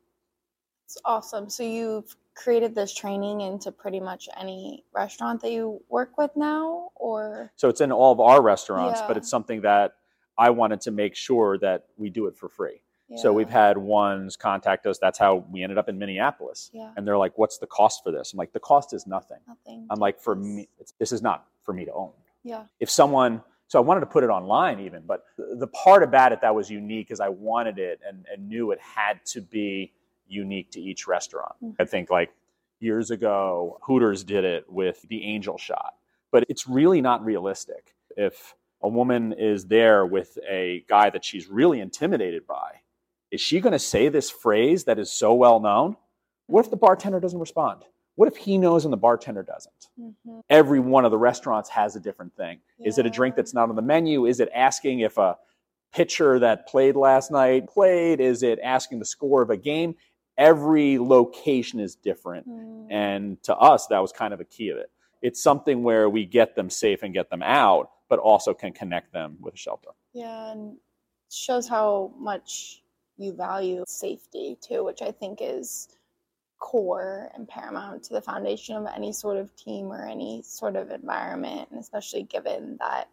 It's 0.85 0.97
awesome. 1.05 1.49
So 1.49 1.63
you've 1.63 2.15
created 2.33 2.75
this 2.75 2.93
training 2.93 3.41
into 3.41 3.71
pretty 3.71 3.99
much 3.99 4.29
any 4.39 4.85
restaurant 4.93 5.41
that 5.41 5.51
you 5.51 5.81
work 5.89 6.17
with 6.17 6.31
now, 6.35 6.89
or 6.95 7.51
So 7.55 7.67
it's 7.69 7.81
in 7.81 7.91
all 7.91 8.11
of 8.11 8.19
our 8.19 8.41
restaurants, 8.41 9.01
but 9.07 9.17
it's 9.17 9.29
something 9.29 9.61
that 9.61 9.95
I 10.37 10.49
wanted 10.49 10.81
to 10.81 10.91
make 10.91 11.15
sure 11.15 11.57
that 11.59 11.85
we 11.97 12.09
do 12.09 12.27
it 12.27 12.35
for 12.37 12.47
free. 12.49 12.81
So 13.17 13.33
we've 13.33 13.49
had 13.49 13.77
ones 13.77 14.35
contact 14.37 14.85
us. 14.85 14.97
That's 14.99 15.19
how 15.19 15.45
we 15.51 15.63
ended 15.63 15.77
up 15.77 15.89
in 15.89 15.97
Minneapolis. 15.97 16.69
Yeah. 16.73 16.91
And 16.95 17.05
they're 17.05 17.17
like, 17.17 17.37
"What's 17.37 17.57
the 17.57 17.67
cost 17.67 18.03
for 18.03 18.11
this?" 18.11 18.33
I'm 18.33 18.37
like, 18.37 18.53
"The 18.53 18.59
cost 18.59 18.93
is 18.93 19.05
nothing." 19.07 19.39
nothing. 19.47 19.87
I'm 19.89 19.99
like, 19.99 20.19
"For 20.19 20.35
me, 20.35 20.69
it's, 20.79 20.93
this 20.99 21.11
is 21.11 21.21
not 21.21 21.47
for 21.63 21.73
me 21.73 21.85
to 21.85 21.93
own." 21.93 22.11
Yeah. 22.43 22.63
If 22.79 22.89
someone, 22.89 23.41
so 23.67 23.79
I 23.79 23.81
wanted 23.81 24.01
to 24.01 24.05
put 24.07 24.23
it 24.23 24.29
online 24.29 24.79
even, 24.79 25.03
but 25.05 25.25
the, 25.37 25.67
part 25.67 26.03
about 26.03 26.31
it 26.31 26.41
that 26.41 26.53
was 26.55 26.69
unique 26.69 27.11
is 27.11 27.19
I 27.19 27.29
wanted 27.29 27.77
it 27.79 27.99
and, 28.07 28.25
and 28.31 28.47
knew 28.49 28.71
it 28.71 28.79
had 28.79 29.25
to 29.27 29.41
be 29.41 29.93
unique 30.27 30.71
to 30.71 30.81
each 30.81 31.07
restaurant. 31.07 31.53
Mhm. 31.63 31.75
I 31.79 31.85
think 31.85 32.09
like 32.09 32.33
years 32.79 33.11
ago, 33.11 33.77
Hooters 33.83 34.23
did 34.23 34.43
it 34.43 34.71
with 34.71 35.01
the 35.09 35.23
angel 35.23 35.57
shot, 35.57 35.95
but 36.31 36.45
it's 36.49 36.67
really 36.67 37.01
not 37.01 37.23
realistic. 37.23 37.95
If 38.17 38.55
a 38.81 38.87
woman 38.87 39.33
is 39.33 39.65
there 39.67 40.05
with 40.05 40.37
a 40.49 40.83
guy 40.87 41.09
that 41.11 41.23
she's 41.23 41.47
really 41.47 41.79
intimidated 41.79 42.47
by, 42.47 42.80
is 43.31 43.41
she 43.41 43.59
going 43.59 43.71
to 43.73 43.79
say 43.79 44.09
this 44.09 44.29
phrase 44.29 44.83
that 44.83 44.99
is 44.99 45.11
so 45.11 45.33
well 45.33 45.59
known? 45.59 45.95
What 46.47 46.65
if 46.65 46.71
the 46.71 46.77
bartender 46.77 47.19
doesn't 47.19 47.39
respond? 47.39 47.83
What 48.15 48.27
if 48.27 48.35
he 48.35 48.57
knows 48.57 48.83
and 48.83 48.91
the 48.91 48.97
bartender 48.97 49.41
doesn't? 49.41 49.87
Mhm. 49.99 50.43
Every 50.49 50.79
one 50.79 51.05
of 51.05 51.11
the 51.11 51.17
restaurants 51.17 51.69
has 51.69 51.95
a 51.95 51.99
different 51.99 52.35
thing. 52.35 52.59
Is 52.79 52.97
it 52.97 53.05
a 53.05 53.09
drink 53.09 53.35
that's 53.35 53.53
not 53.53 53.69
on 53.69 53.75
the 53.75 53.81
menu? 53.81 54.25
Is 54.25 54.41
it 54.41 54.49
asking 54.53 54.99
if 54.99 55.17
a 55.17 55.37
pitcher 55.93 56.39
that 56.39 56.67
played 56.67 56.95
last 56.95 57.31
night 57.31 57.67
played? 57.67 58.19
Is 58.19 58.43
it 58.43 58.59
asking 58.61 58.99
the 58.99 59.05
score 59.05 59.41
of 59.41 59.49
a 59.49 59.57
game? 59.57 59.95
Every 60.37 60.97
location 60.97 61.79
is 61.79 61.95
different. 61.95 62.47
Mm. 62.47 62.87
And 62.91 63.43
to 63.43 63.55
us, 63.55 63.87
that 63.87 63.99
was 63.99 64.11
kind 64.11 64.33
of 64.33 64.41
a 64.41 64.45
key 64.45 64.69
of 64.69 64.77
it. 64.77 64.91
It's 65.21 65.41
something 65.41 65.83
where 65.83 66.09
we 66.09 66.25
get 66.25 66.55
them 66.55 66.69
safe 66.69 67.03
and 67.03 67.13
get 67.13 67.29
them 67.29 67.43
out, 67.43 67.91
but 68.09 68.19
also 68.19 68.53
can 68.53 68.73
connect 68.73 69.13
them 69.13 69.37
with 69.39 69.53
a 69.53 69.57
shelter. 69.57 69.91
Yeah, 70.13 70.51
and 70.51 70.77
shows 71.29 71.67
how 71.67 72.11
much 72.17 72.80
you 73.21 73.33
value 73.33 73.83
safety 73.87 74.57
too, 74.61 74.83
which 74.83 75.01
I 75.01 75.11
think 75.11 75.39
is 75.41 75.87
core 76.59 77.29
and 77.33 77.47
paramount 77.47 78.03
to 78.03 78.13
the 78.13 78.21
foundation 78.21 78.75
of 78.75 78.85
any 78.95 79.11
sort 79.11 79.37
of 79.37 79.55
team 79.55 79.91
or 79.91 80.05
any 80.05 80.41
sort 80.43 80.75
of 80.75 80.91
environment, 80.91 81.69
and 81.71 81.79
especially 81.79 82.23
given 82.23 82.77
that 82.79 83.09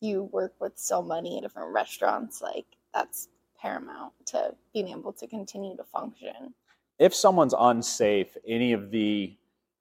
you 0.00 0.24
work 0.24 0.54
with 0.60 0.72
so 0.76 1.02
many 1.02 1.40
different 1.40 1.72
restaurants, 1.72 2.40
like 2.40 2.66
that's 2.94 3.28
paramount 3.60 4.12
to 4.26 4.54
being 4.72 4.88
able 4.88 5.12
to 5.12 5.26
continue 5.26 5.76
to 5.76 5.84
function. 5.84 6.54
if 6.98 7.14
someone's 7.14 7.54
unsafe, 7.58 8.36
any 8.46 8.72
of 8.72 8.90
the 8.90 9.36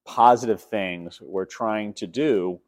positive 0.05 0.62
things 0.62 1.19
we're 1.21 1.45
trying 1.45 1.93
to 1.93 2.07
do 2.07 2.60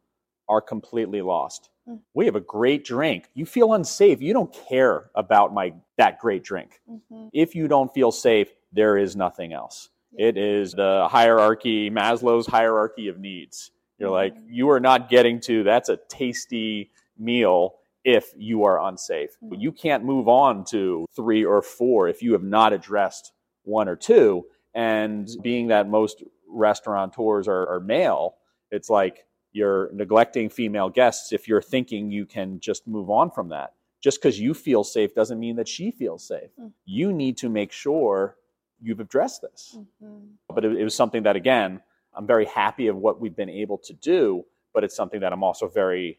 are 0.48 0.60
completely 0.60 1.22
lost. 1.22 1.70
Mm. 1.90 2.00
We 2.14 2.26
have 2.26 2.36
a 2.36 2.40
great 2.40 2.84
drink. 2.84 3.28
You 3.34 3.46
feel 3.46 3.74
unsafe. 3.74 4.20
You 4.20 4.32
don't 4.32 4.52
care 4.68 5.10
about 5.14 5.52
my 5.52 5.72
that 5.96 6.18
great 6.18 6.42
drink. 6.44 6.80
Mm-hmm. 6.90 7.28
If 7.32 7.54
you 7.54 7.68
don't 7.68 7.92
feel 7.92 8.12
safe, 8.12 8.48
there 8.72 8.96
is 8.96 9.16
nothing 9.16 9.52
else. 9.52 9.90
It 10.16 10.36
is 10.36 10.72
the 10.72 11.08
hierarchy, 11.10 11.90
Maslow's 11.90 12.46
hierarchy 12.46 13.08
of 13.08 13.18
needs. 13.18 13.70
You're 13.98 14.10
like, 14.10 14.34
Mhm. 14.34 14.44
you 14.48 14.70
are 14.70 14.80
not 14.80 15.08
getting 15.10 15.40
to 15.40 15.62
that's 15.62 15.88
a 15.88 15.98
tasty 16.08 16.90
meal 17.18 17.74
if 18.04 18.32
you 18.36 18.64
are 18.64 18.80
unsafe. 18.80 19.36
But 19.42 19.58
Mhm. 19.58 19.62
you 19.62 19.72
can't 19.72 20.04
move 20.04 20.26
on 20.26 20.64
to 20.66 21.06
three 21.14 21.44
or 21.44 21.60
four 21.60 22.08
if 22.08 22.22
you 22.22 22.32
have 22.32 22.42
not 22.42 22.72
addressed 22.72 23.32
one 23.64 23.88
or 23.88 23.96
two. 23.96 24.46
And 24.74 25.28
being 25.42 25.66
that 25.68 25.88
most 25.88 26.22
restaurateurs 26.48 27.46
are, 27.46 27.68
are 27.68 27.80
male, 27.80 28.36
it's 28.70 28.88
like 28.88 29.26
you're 29.52 29.90
neglecting 29.92 30.48
female 30.48 30.88
guests 30.88 31.32
if 31.32 31.48
you're 31.48 31.62
thinking 31.62 32.10
you 32.10 32.26
can 32.26 32.60
just 32.60 32.86
move 32.86 33.10
on 33.10 33.30
from 33.30 33.48
that. 33.48 33.74
Just 34.00 34.20
because 34.20 34.40
you 34.40 34.54
feel 34.54 34.82
safe 34.84 35.14
doesn't 35.14 35.38
mean 35.38 35.56
that 35.56 35.68
she 35.68 35.90
feels 35.90 36.26
safe. 36.26 36.50
Mm. 36.58 36.72
You 36.86 37.12
need 37.12 37.36
to 37.38 37.48
make 37.50 37.70
sure 37.72 38.36
you've 38.80 39.00
addressed 39.00 39.42
this. 39.42 39.76
Mm-hmm. 39.76 40.24
But 40.54 40.64
it, 40.64 40.76
it 40.78 40.84
was 40.84 40.94
something 40.94 41.24
that, 41.24 41.36
again, 41.36 41.82
I'm 42.14 42.26
very 42.26 42.46
happy 42.46 42.86
of 42.86 42.96
what 42.96 43.20
we've 43.20 43.36
been 43.36 43.50
able 43.50 43.76
to 43.78 43.92
do, 43.92 44.44
but 44.72 44.84
it's 44.84 44.96
something 44.96 45.20
that 45.20 45.32
I'm 45.32 45.42
also 45.44 45.68
very 45.68 46.18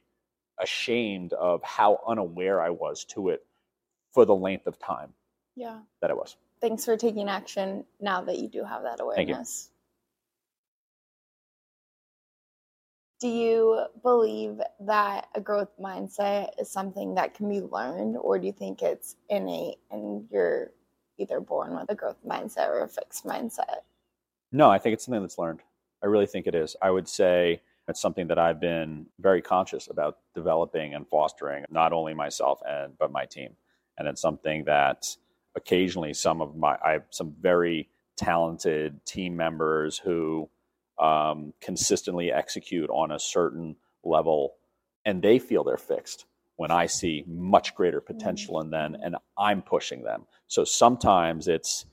ashamed 0.59 1.33
of 1.33 1.63
how 1.63 1.99
unaware 2.07 2.61
I 2.61 2.69
was 2.69 3.03
to 3.05 3.29
it 3.29 3.43
for 4.11 4.25
the 4.25 4.35
length 4.35 4.67
of 4.67 4.77
time 4.77 5.13
Yeah. 5.55 5.79
that 6.01 6.11
it 6.11 6.17
was. 6.17 6.37
Thanks 6.59 6.85
for 6.85 6.95
taking 6.95 7.27
action 7.29 7.83
now 7.99 8.21
that 8.21 8.37
you 8.37 8.47
do 8.47 8.63
have 8.63 8.83
that 8.83 8.99
Thank 8.99 9.29
you. 9.29 9.33
awareness. 9.33 9.70
Do 13.21 13.27
you 13.27 13.85
believe 14.01 14.59
that 14.79 15.27
a 15.35 15.39
growth 15.39 15.69
mindset 15.79 16.49
is 16.59 16.71
something 16.71 17.13
that 17.15 17.35
can 17.35 17.47
be 17.47 17.61
learned, 17.61 18.17
or 18.19 18.39
do 18.39 18.47
you 18.47 18.51
think 18.51 18.81
it's 18.81 19.15
innate 19.29 19.77
and 19.91 20.25
you're 20.31 20.71
either 21.19 21.39
born 21.39 21.75
with 21.75 21.85
a 21.89 21.95
growth 21.95 22.17
mindset 22.27 22.67
or 22.69 22.83
a 22.83 22.87
fixed 22.87 23.23
mindset? 23.23 23.81
No, 24.51 24.71
I 24.71 24.79
think 24.79 24.93
it's 24.93 25.05
something 25.05 25.21
that's 25.21 25.37
learned. 25.37 25.59
I 26.03 26.07
really 26.07 26.25
think 26.25 26.47
it 26.47 26.55
is. 26.55 26.75
I 26.81 26.89
would 26.89 27.07
say 27.07 27.61
it's 27.87 28.01
something 28.01 28.27
that 28.27 28.39
I've 28.39 28.59
been 28.59 29.05
very 29.19 29.41
conscious 29.41 29.87
about 29.87 30.17
developing 30.33 30.95
and 30.95 31.07
fostering, 31.07 31.63
not 31.69 31.93
only 31.93 32.15
myself 32.15 32.59
and 32.67 32.97
but 32.97 33.11
my 33.11 33.25
team. 33.25 33.55
And 33.99 34.07
it's 34.07 34.21
something 34.21 34.63
that 34.65 35.15
occasionally 35.55 36.15
some 36.15 36.41
of 36.41 36.55
my 36.55 36.75
I 36.83 36.93
have 36.93 37.03
some 37.11 37.35
very 37.39 37.87
talented 38.17 39.05
team 39.05 39.35
members 39.35 39.99
who 39.99 40.49
um, 41.01 41.53
consistently 41.61 42.31
execute 42.31 42.89
on 42.89 43.11
a 43.11 43.19
certain 43.19 43.75
level 44.03 44.53
and 45.05 45.21
they 45.21 45.39
feel 45.39 45.63
they're 45.63 45.77
fixed 45.77 46.25
when 46.55 46.71
I 46.71 46.85
see 46.85 47.23
much 47.27 47.73
greater 47.73 48.01
potential 48.01 48.61
in 48.61 48.69
them 48.69 48.95
and 49.01 49.15
I'm 49.37 49.61
pushing 49.63 50.03
them. 50.03 50.25
So 50.47 50.63
sometimes 50.63 51.47
it's 51.47 51.85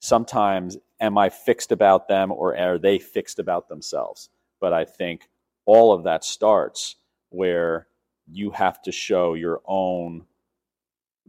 sometimes 0.00 0.76
am 1.00 1.16
I 1.16 1.30
fixed 1.30 1.72
about 1.72 2.08
them 2.08 2.30
or 2.30 2.56
are 2.56 2.78
they 2.78 2.98
fixed 2.98 3.38
about 3.38 3.68
themselves? 3.68 4.28
But 4.60 4.72
I 4.72 4.84
think 4.84 5.28
all 5.64 5.92
of 5.92 6.04
that 6.04 6.24
starts 6.24 6.96
where 7.30 7.86
you 8.26 8.50
have 8.50 8.82
to 8.82 8.92
show 8.92 9.34
your 9.34 9.62
own 9.66 10.26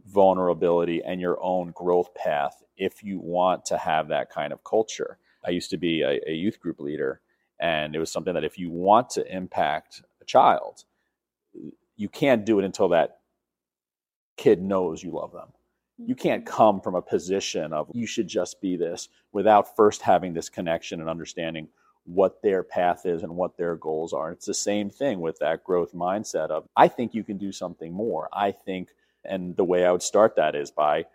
vulnerability 0.06 1.02
and 1.02 1.20
your 1.20 1.42
own 1.42 1.70
growth 1.70 2.14
path 2.14 2.62
if 2.76 3.02
you 3.02 3.18
want 3.18 3.64
to 3.66 3.78
have 3.78 4.08
that 4.08 4.30
kind 4.30 4.52
of 4.52 4.62
culture. 4.62 5.18
I 5.46 5.50
used 5.50 5.70
to 5.70 5.76
be 5.76 6.02
a, 6.02 6.20
a 6.26 6.32
youth 6.32 6.60
group 6.60 6.80
leader, 6.80 7.20
and 7.60 7.94
it 7.94 7.98
was 7.98 8.10
something 8.10 8.34
that 8.34 8.44
if 8.44 8.58
you 8.58 8.70
want 8.70 9.10
to 9.10 9.34
impact 9.34 10.02
a 10.20 10.24
child, 10.24 10.84
you 11.96 12.08
can't 12.08 12.44
do 12.44 12.58
it 12.58 12.64
until 12.64 12.88
that 12.88 13.18
kid 14.36 14.62
knows 14.62 15.02
you 15.02 15.12
love 15.12 15.32
them. 15.32 15.48
You 15.98 16.14
can't 16.14 16.44
mm-hmm. 16.44 16.54
come 16.54 16.80
from 16.80 16.94
a 16.94 17.02
position 17.02 17.72
of 17.72 17.88
you 17.92 18.06
should 18.06 18.28
just 18.28 18.60
be 18.60 18.76
this 18.76 19.08
without 19.32 19.76
first 19.76 20.02
having 20.02 20.34
this 20.34 20.48
connection 20.48 21.00
and 21.00 21.08
understanding 21.08 21.68
what 22.04 22.42
their 22.42 22.62
path 22.62 23.06
is 23.06 23.22
and 23.22 23.34
what 23.36 23.56
their 23.56 23.76
goals 23.76 24.12
are. 24.12 24.30
It's 24.30 24.46
the 24.46 24.54
same 24.54 24.90
thing 24.90 25.20
with 25.20 25.38
that 25.38 25.64
growth 25.64 25.94
mindset 25.94 26.50
of 26.50 26.68
I 26.76 26.88
think 26.88 27.14
you 27.14 27.24
can 27.24 27.38
do 27.38 27.52
something 27.52 27.92
more. 27.92 28.28
I 28.32 28.50
think 28.50 28.90
and 29.24 29.56
the 29.56 29.64
way 29.64 29.86
I 29.86 29.92
would 29.92 30.02
start 30.02 30.36
that 30.36 30.54
is 30.54 30.70
by 30.70 31.06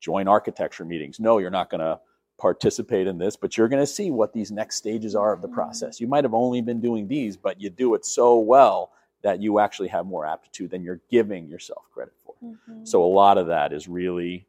join 0.00 0.28
architecture 0.28 0.84
meetings. 0.84 1.20
No, 1.20 1.38
you're 1.38 1.50
not 1.50 1.68
going 1.68 1.80
to 1.80 2.00
participate 2.38 3.06
in 3.06 3.18
this, 3.18 3.36
but 3.36 3.56
you're 3.56 3.68
going 3.68 3.82
to 3.82 3.86
see 3.86 4.10
what 4.10 4.32
these 4.32 4.50
next 4.50 4.76
stages 4.76 5.14
are 5.14 5.32
of 5.32 5.42
the 5.42 5.48
mm-hmm. 5.48 5.56
process. 5.56 6.00
You 6.00 6.06
might 6.06 6.24
have 6.24 6.34
only 6.34 6.60
been 6.62 6.80
doing 6.80 7.08
these, 7.08 7.36
but 7.36 7.60
you 7.60 7.68
do 7.68 7.94
it 7.94 8.06
so 8.06 8.38
well 8.38 8.92
that 9.22 9.42
you 9.42 9.58
actually 9.58 9.88
have 9.88 10.06
more 10.06 10.24
aptitude 10.24 10.70
than 10.70 10.82
you're 10.82 11.00
giving 11.10 11.48
yourself 11.48 11.82
credit 11.92 12.14
for. 12.24 12.34
Mm-hmm. 12.42 12.84
So 12.84 13.02
a 13.02 13.06
lot 13.06 13.36
of 13.36 13.48
that 13.48 13.72
is 13.72 13.88
really 13.88 14.46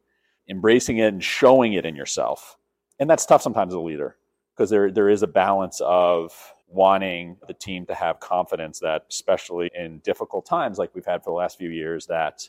embracing 0.48 0.98
it 0.98 1.12
and 1.12 1.22
showing 1.22 1.72
it 1.72 1.84
in 1.84 1.96
yourself. 1.96 2.56
And 3.00 3.10
that's 3.10 3.26
tough 3.26 3.42
sometimes 3.42 3.72
as 3.72 3.76
a 3.76 3.80
leader 3.80 4.16
because 4.54 4.70
there 4.70 4.90
there 4.90 5.08
is 5.08 5.22
a 5.22 5.26
balance 5.26 5.80
of 5.84 6.54
wanting 6.68 7.36
the 7.48 7.54
team 7.54 7.86
to 7.86 7.94
have 7.94 8.20
confidence 8.20 8.78
that 8.78 9.06
especially 9.10 9.70
in 9.74 9.98
difficult 10.00 10.46
times 10.46 10.78
like 10.78 10.94
we've 10.94 11.06
had 11.06 11.24
for 11.24 11.30
the 11.30 11.34
last 11.34 11.58
few 11.58 11.70
years 11.70 12.06
that 12.06 12.48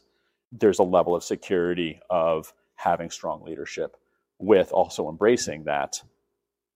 there's 0.52 0.80
a 0.80 0.84
level 0.84 1.16
of 1.16 1.24
security 1.24 2.00
of 2.10 2.54
having 2.76 3.10
strong 3.10 3.44
leadership 3.44 3.98
with 4.42 4.72
also 4.72 5.10
embracing 5.10 5.64
that 5.66 6.02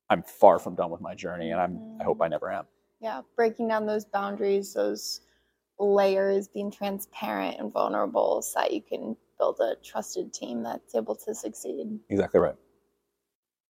I'm 0.10 0.24
far 0.24 0.60
from 0.60 0.76
done 0.76 0.92
with 0.92 1.02
my 1.02 1.16
journey 1.16 1.52
and 1.52 1.60
I'm 1.60 1.74
mm. 1.74 2.02
I 2.02 2.04
hope 2.04 2.22
I 2.22 2.28
never 2.28 2.52
am. 2.52 2.66
Yeah, 3.02 3.22
breaking 3.36 3.68
down 3.68 3.86
those 3.86 4.06
boundaries, 4.06 4.74
those 4.74 5.22
layers, 5.80 6.48
being 6.48 6.72
transparent 6.72 7.60
and 7.60 7.72
vulnerable 7.72 8.42
so 8.42 8.62
that 8.62 8.72
you 8.74 8.82
can 8.82 9.18
build 9.38 9.60
a 9.60 9.76
trusted 9.84 10.34
team 10.34 10.64
that's 10.64 10.96
able 10.96 11.16
to 11.16 11.36
succeed. 11.36 12.00
Exactly 12.10 12.40
right. 12.40 12.56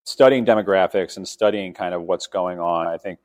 Studying 0.05 0.45
demographics 0.45 1.17
and 1.17 1.27
studying 1.27 1.73
kind 1.73 1.95
of 1.95 2.03
what's 2.03 2.27
going 2.27 2.59
on, 2.59 2.87
I 2.87 2.97
think 2.97 3.19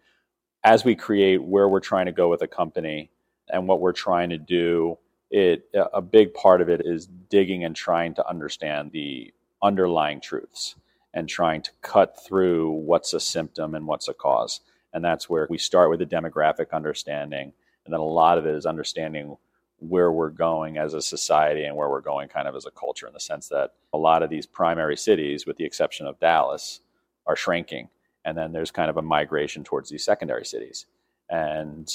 as 0.65 0.85
we 0.85 0.95
create 0.95 1.43
where 1.43 1.69
we're 1.69 1.81
trying 1.81 2.07
to 2.07 2.13
go 2.13 2.29
with 2.29 2.43
a 2.43 2.49
company 2.49 3.11
and 3.49 3.69
what 3.69 3.81
we're 3.81 3.93
trying 3.93 4.31
to 4.31 4.39
do 4.39 4.99
it 5.31 5.65
a 5.75 6.03
big 6.03 6.35
part 6.35 6.61
of 6.61 6.69
it 6.69 6.83
is 6.85 7.07
digging 7.07 7.65
and 7.65 7.77
trying 7.77 8.15
to 8.15 8.29
understand 8.29 8.91
the 8.93 9.33
underlying 9.63 10.21
truths 10.21 10.77
and 11.13 11.29
trying 11.29 11.63
to 11.63 11.71
cut 11.83 12.17
through 12.25 12.71
what's 12.71 13.13
a 13.13 13.21
symptom 13.21 13.75
and 13.75 13.87
what's 13.87 14.09
a 14.09 14.15
cause. 14.15 14.61
And 14.93 15.05
that's 15.05 15.29
where 15.29 15.47
we 15.51 15.59
start 15.59 15.91
with 15.91 15.99
the 15.99 16.07
demographic 16.07 16.73
understanding 16.73 17.53
and 17.85 17.93
then 17.93 18.01
a 18.01 18.05
lot 18.05 18.39
of 18.39 18.47
it 18.47 18.55
is 18.55 18.67
understanding 18.67 19.37
where 19.79 20.13
we're 20.13 20.31
going 20.31 20.77
as 20.77 20.95
a 20.95 21.03
society 21.03 21.65
and 21.65 21.75
where 21.75 21.89
we're 21.89 22.01
going 22.01 22.29
kind 22.29 22.47
of 22.47 22.55
as 22.55 22.67
a 22.67 22.71
culture 22.71 23.07
in 23.07 23.13
the 23.13 23.21
sense 23.21 23.49
that 23.49 23.73
a 23.93 23.99
lot 23.99 24.23
of 24.23 24.31
these 24.31 24.47
primary 24.47 24.97
cities 24.97 25.47
with 25.47 25.57
the 25.57 25.65
exception 25.65 26.07
of 26.07 26.21
Dallas 26.21 26.81
are 27.27 27.37
shrinking. 27.37 27.89
And 28.25 28.37
then 28.37 28.53
there's 28.53 28.71
kind 28.71 28.91
of 28.91 28.99
a 28.99 29.03
migration 29.03 29.65
towards 29.65 29.89
these 29.89 30.05
secondary 30.05 30.45
cities. 30.45 30.87
And 31.31 31.91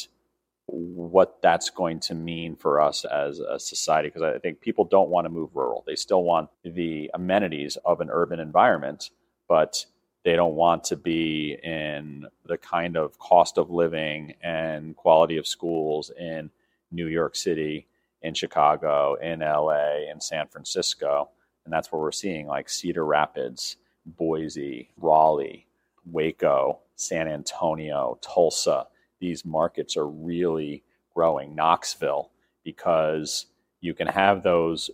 what 0.67 1.41
that's 1.41 1.69
going 1.69 1.99
to 1.99 2.15
mean 2.15 2.56
for 2.56 2.82
us 2.82 3.06
as 3.06 3.39
a 3.39 3.60
society 3.60 4.10
because 4.10 4.23
I 4.23 4.39
think 4.39 4.62
people 4.62 4.86
don't 4.86 5.10
want 5.10 5.25
to 5.25 5.30
move 5.30 5.56
rural. 5.56 5.84
They 5.86 5.95
still 5.95 6.23
want 6.23 6.49
the 6.63 7.12
amenities 7.13 7.78
of 7.86 8.01
an 8.01 8.10
urban 8.12 8.39
environment, 8.39 9.12
but 9.47 9.86
they 10.23 10.36
don't 10.36 10.56
want 10.56 10.84
to 10.86 10.95
be 10.95 11.56
in 11.63 12.25
the 12.45 12.58
kind 12.58 12.97
of 12.97 13.19
cost 13.19 13.60
of 13.60 13.69
living 13.69 14.34
and 14.41 14.95
quality 14.95 15.38
of 15.38 15.45
schools 15.45 16.12
in 16.17 16.49
New 16.91 17.08
York 17.08 17.36
City, 17.36 17.88
in 18.23 18.34
Chicago, 18.34 19.15
in 19.21 19.41
LA, 19.41 20.10
in 20.12 20.19
San 20.19 20.47
Francisco. 20.47 21.30
And 21.63 21.73
that's 21.73 21.91
where 21.91 22.01
we're 22.01 22.12
seeing 22.12 22.47
like 22.47 22.69
Cedar 22.69 23.06
Rapids, 23.06 23.78
Boise, 24.06 24.89
Raleigh, 24.97 25.67
Waco, 26.06 26.80
San 26.95 27.28
Antonio, 27.28 28.17
Tulsa 28.21 28.88
these 29.19 29.45
markets 29.45 29.97
are 29.97 30.08
really 30.08 30.84
growing. 31.13 31.56
Knoxville, 31.56 32.32
because 32.63 33.47
you 33.82 33.93
can 33.93 34.08
have 34.08 34.43
those 34.43 34.89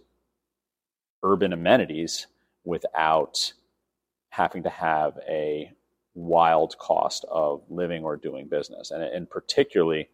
urban 1.24 1.54
amenities 1.54 2.28
without 2.64 3.54
having 4.30 4.64
to 4.64 4.70
have 4.70 5.20
a 5.28 5.72
wild 6.14 6.78
cost 6.78 7.26
of 7.30 7.62
living 7.70 8.04
or 8.04 8.18
doing 8.18 8.48
business. 8.48 8.92
And, 8.92 9.04
and 9.04 9.30
particularly 9.30 10.10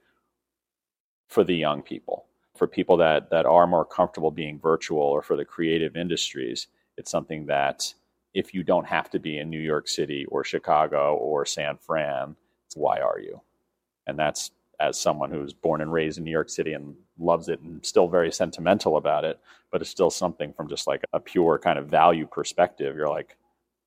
for 1.28 1.44
the 1.44 1.56
young 1.56 1.82
people, 1.82 2.26
for 2.56 2.68
people 2.68 2.98
that, 2.98 3.30
that 3.30 3.46
are 3.46 3.68
more 3.68 3.86
comfortable 3.86 4.32
being 4.32 4.60
virtual 4.60 5.02
or 5.02 5.22
for 5.22 5.36
the 5.36 5.46
creative 5.46 5.96
industries, 5.96 6.68
it's 6.98 7.12
something 7.12 7.46
that 7.48 7.94
if 8.34 8.54
you 8.54 8.64
don't 8.64 8.88
have 8.88 9.10
to 9.12 9.20
be 9.20 9.38
in 9.38 9.50
New 9.50 9.60
York 9.60 9.88
City 9.88 10.26
or 10.30 10.44
Chicago 10.44 11.16
or 11.16 11.46
San 11.46 11.78
Fran, 11.78 12.36
why 12.76 13.00
are 13.00 13.20
you? 13.20 13.42
And 14.08 14.18
that's 14.18 14.52
as 14.80 15.00
someone 15.00 15.32
who's 15.32 15.54
born 15.54 15.82
and 15.82 15.92
raised 15.92 16.18
in 16.18 16.24
New 16.24 16.32
York 16.32 16.50
City 16.50 16.74
and 16.74 16.96
loves 17.20 17.50
it 17.50 17.60
and 17.62 17.84
still 17.86 18.08
very 18.08 18.32
sentimental 18.32 18.98
about 18.98 19.26
it, 19.26 19.40
but 19.72 19.82
it's 19.82 19.90
still 19.90 20.10
something 20.10 20.54
from 20.54 20.70
just 20.70 20.88
like 20.88 21.04
a 21.14 21.20
pure 21.20 21.60
kind 21.60 21.80
of 21.80 21.88
value 21.88 22.28
perspective. 22.28 22.96
You're 22.96 23.10
like, 23.10 23.38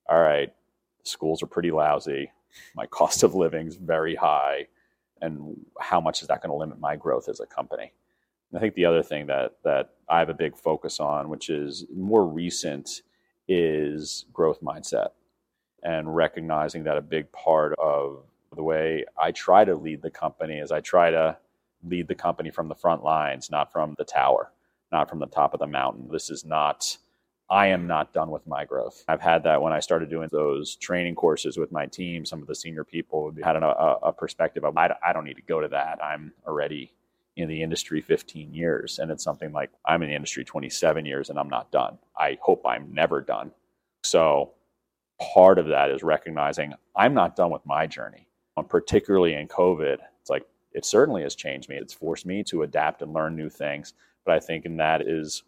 all 0.09 0.19
right, 0.19 0.53
schools 1.03 1.41
are 1.41 1.47
pretty 1.47 1.71
lousy. 1.71 2.31
My 2.75 2.85
cost 2.87 3.23
of 3.23 3.35
living 3.35 3.67
is 3.67 3.75
very 3.75 4.15
high. 4.15 4.67
And 5.21 5.55
how 5.79 6.01
much 6.01 6.21
is 6.21 6.27
that 6.27 6.41
going 6.41 6.51
to 6.51 6.57
limit 6.57 6.79
my 6.79 6.95
growth 6.95 7.29
as 7.29 7.39
a 7.39 7.45
company? 7.45 7.93
And 8.51 8.57
I 8.57 8.61
think 8.61 8.75
the 8.75 8.85
other 8.85 9.03
thing 9.03 9.27
that, 9.27 9.57
that 9.63 9.91
I 10.09 10.19
have 10.19 10.29
a 10.29 10.33
big 10.33 10.57
focus 10.57 10.99
on, 10.99 11.29
which 11.29 11.49
is 11.49 11.85
more 11.95 12.27
recent, 12.27 13.01
is 13.47 14.25
growth 14.33 14.61
mindset 14.61 15.09
and 15.83 16.15
recognizing 16.15 16.83
that 16.83 16.97
a 16.97 17.01
big 17.01 17.31
part 17.31 17.73
of 17.79 18.23
the 18.55 18.63
way 18.63 19.05
I 19.17 19.31
try 19.31 19.65
to 19.65 19.75
lead 19.75 20.01
the 20.01 20.11
company 20.11 20.59
is 20.59 20.71
I 20.71 20.81
try 20.81 21.09
to 21.11 21.37
lead 21.83 22.07
the 22.07 22.15
company 22.15 22.51
from 22.51 22.67
the 22.67 22.75
front 22.75 23.03
lines, 23.03 23.49
not 23.49 23.71
from 23.71 23.95
the 23.97 24.03
tower, 24.03 24.51
not 24.91 25.09
from 25.09 25.19
the 25.19 25.25
top 25.27 25.53
of 25.53 25.59
the 25.59 25.67
mountain. 25.67 26.09
This 26.11 26.29
is 26.29 26.45
not, 26.45 26.97
I 27.49 27.67
am 27.67 27.87
not 27.87 28.13
done 28.13 28.29
with 28.29 28.45
my 28.45 28.65
growth. 28.65 29.03
I've 29.07 29.21
had 29.21 29.43
that 29.43 29.61
when 29.61 29.73
I 29.73 29.79
started 29.79 30.09
doing 30.09 30.29
those 30.31 30.75
training 30.75 31.15
courses 31.15 31.57
with 31.57 31.71
my 31.71 31.85
team. 31.85 32.25
Some 32.25 32.41
of 32.41 32.47
the 32.47 32.55
senior 32.55 32.83
people 32.83 33.33
had 33.43 33.55
a, 33.55 33.65
a 33.65 34.13
perspective 34.13 34.65
of, 34.65 34.77
I, 34.77 34.93
I 35.03 35.13
don't 35.13 35.25
need 35.25 35.37
to 35.37 35.41
go 35.43 35.61
to 35.61 35.69
that. 35.69 36.03
I'm 36.03 36.33
already 36.45 36.91
in 37.37 37.47
the 37.47 37.63
industry 37.63 38.01
15 38.01 38.53
years. 38.53 38.99
And 38.99 39.09
it's 39.09 39.23
something 39.23 39.53
like, 39.53 39.71
I'm 39.85 40.03
in 40.03 40.09
the 40.09 40.15
industry 40.15 40.43
27 40.43 41.05
years 41.05 41.29
and 41.29 41.39
I'm 41.39 41.49
not 41.49 41.71
done. 41.71 41.97
I 42.17 42.37
hope 42.41 42.65
I'm 42.65 42.93
never 42.93 43.21
done. 43.21 43.51
So 44.03 44.51
part 45.19 45.57
of 45.57 45.67
that 45.67 45.89
is 45.89 46.03
recognizing 46.03 46.73
I'm 46.95 47.13
not 47.13 47.35
done 47.37 47.51
with 47.51 47.65
my 47.65 47.87
journey 47.87 48.27
Uh, 48.57 48.61
particularly 48.63 49.33
in 49.33 49.47
COVID. 49.47 49.97
It's 50.19 50.29
like 50.29 50.45
it 50.73 50.85
certainly 50.85 51.23
has 51.23 51.35
changed 51.35 51.69
me. 51.69 51.77
It's 51.77 51.93
forced 51.93 52.25
me 52.25 52.43
to 52.43 52.63
adapt 52.63 53.01
and 53.01 53.13
learn 53.13 53.35
new 53.35 53.49
things. 53.49 53.93
But 54.25 54.35
I 54.35 54.39
think 54.39 54.65
in 54.65 54.77
that 54.77 55.01
is 55.01 55.43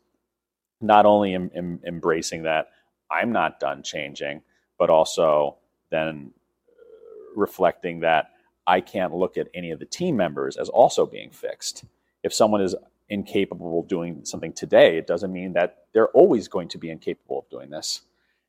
not 0.80 1.06
only 1.06 1.34
em, 1.34 1.52
em, 1.54 1.82
embracing 1.86 2.44
that 2.44 2.70
I'm 3.12 3.34
not 3.34 3.60
done 3.60 3.84
changing, 3.84 4.42
but 4.80 4.90
also 4.90 5.58
then 5.92 6.32
uh, 6.70 7.40
reflecting 7.40 8.00
that 8.02 8.32
I 8.66 8.80
can't 8.80 9.14
look 9.14 9.38
at 9.38 9.50
any 9.54 9.72
of 9.72 9.80
the 9.80 9.86
team 9.86 10.16
members 10.16 10.56
as 10.56 10.70
also 10.70 11.06
being 11.06 11.30
fixed. 11.30 11.84
If 12.24 12.34
someone 12.34 12.62
is 12.62 12.74
incapable 13.10 13.82
of 13.82 13.90
doing 13.90 14.24
something 14.24 14.54
today, 14.54 14.98
it 14.98 15.08
doesn't 15.08 15.34
mean 15.34 15.54
that 15.54 15.88
they're 15.94 16.08
always 16.10 16.48
going 16.48 16.70
to 16.70 16.78
be 16.78 16.90
incapable 16.90 17.40
of 17.40 17.50
doing 17.50 17.70
this. 17.70 18.02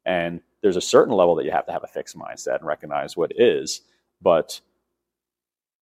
And 0.07 0.43
there's 0.63 0.77
a 0.77 0.81
certain 0.81 1.15
level 1.15 1.35
that 1.35 1.45
you 1.45 1.51
have 1.51 1.67
to 1.67 1.73
have 1.73 1.83
a 1.83 1.89
fixed 1.89 2.17
mindset 2.17 2.59
and 2.59 2.67
recognize 2.67 3.17
what 3.17 3.33
is, 3.37 3.81
but 4.25 4.61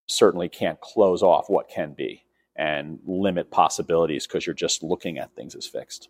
certainly 0.09 0.49
can't 0.49 0.81
close 0.81 1.23
off 1.23 1.49
what 1.49 1.69
can 1.69 1.93
be 1.93 2.25
and 2.57 2.99
limit 3.05 3.49
possibilities 3.51 4.27
because 4.27 4.45
you're 4.45 4.53
just 4.53 4.83
looking 4.83 5.17
at 5.19 5.33
things 5.35 5.55
as 5.55 5.65
fixed. 5.65 6.09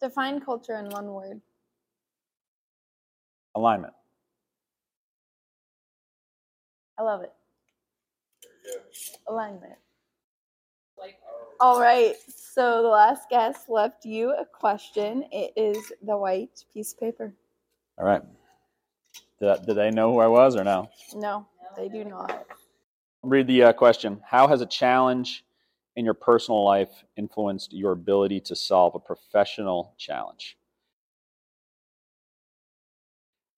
Define 0.00 0.40
culture 0.40 0.76
in 0.76 0.88
one 0.90 1.06
word. 1.06 1.40
Alignment. 3.56 3.94
I 6.98 7.02
love 7.02 7.22
it. 7.22 7.32
Alignment. 9.28 9.74
All 11.58 11.80
right. 11.80 12.14
So 12.28 12.82
the 12.82 12.88
last 12.88 13.28
guest 13.30 13.68
left 13.68 14.04
you 14.04 14.30
a 14.30 14.44
question. 14.44 15.24
It 15.32 15.52
is 15.56 15.92
the 16.02 16.16
white 16.16 16.64
piece 16.72 16.92
of 16.92 17.00
paper. 17.00 17.34
All 17.98 18.04
right. 18.04 18.22
Did, 19.40 19.66
did 19.66 19.74
they 19.74 19.90
know 19.90 20.12
who 20.12 20.20
I 20.20 20.26
was 20.26 20.56
or 20.56 20.64
no? 20.64 20.90
No, 21.14 21.46
they 21.76 21.88
do 21.88 22.04
not. 22.04 22.46
Read 23.22 23.46
the 23.46 23.64
uh, 23.64 23.72
question. 23.72 24.20
How 24.24 24.48
has 24.48 24.60
a 24.60 24.66
challenge 24.66 25.44
in 25.96 26.04
your 26.04 26.14
personal 26.14 26.64
life 26.64 27.04
influenced 27.16 27.72
your 27.72 27.92
ability 27.92 28.40
to 28.40 28.56
solve 28.56 28.94
a 28.94 28.98
professional 28.98 29.94
challenge? 29.98 30.56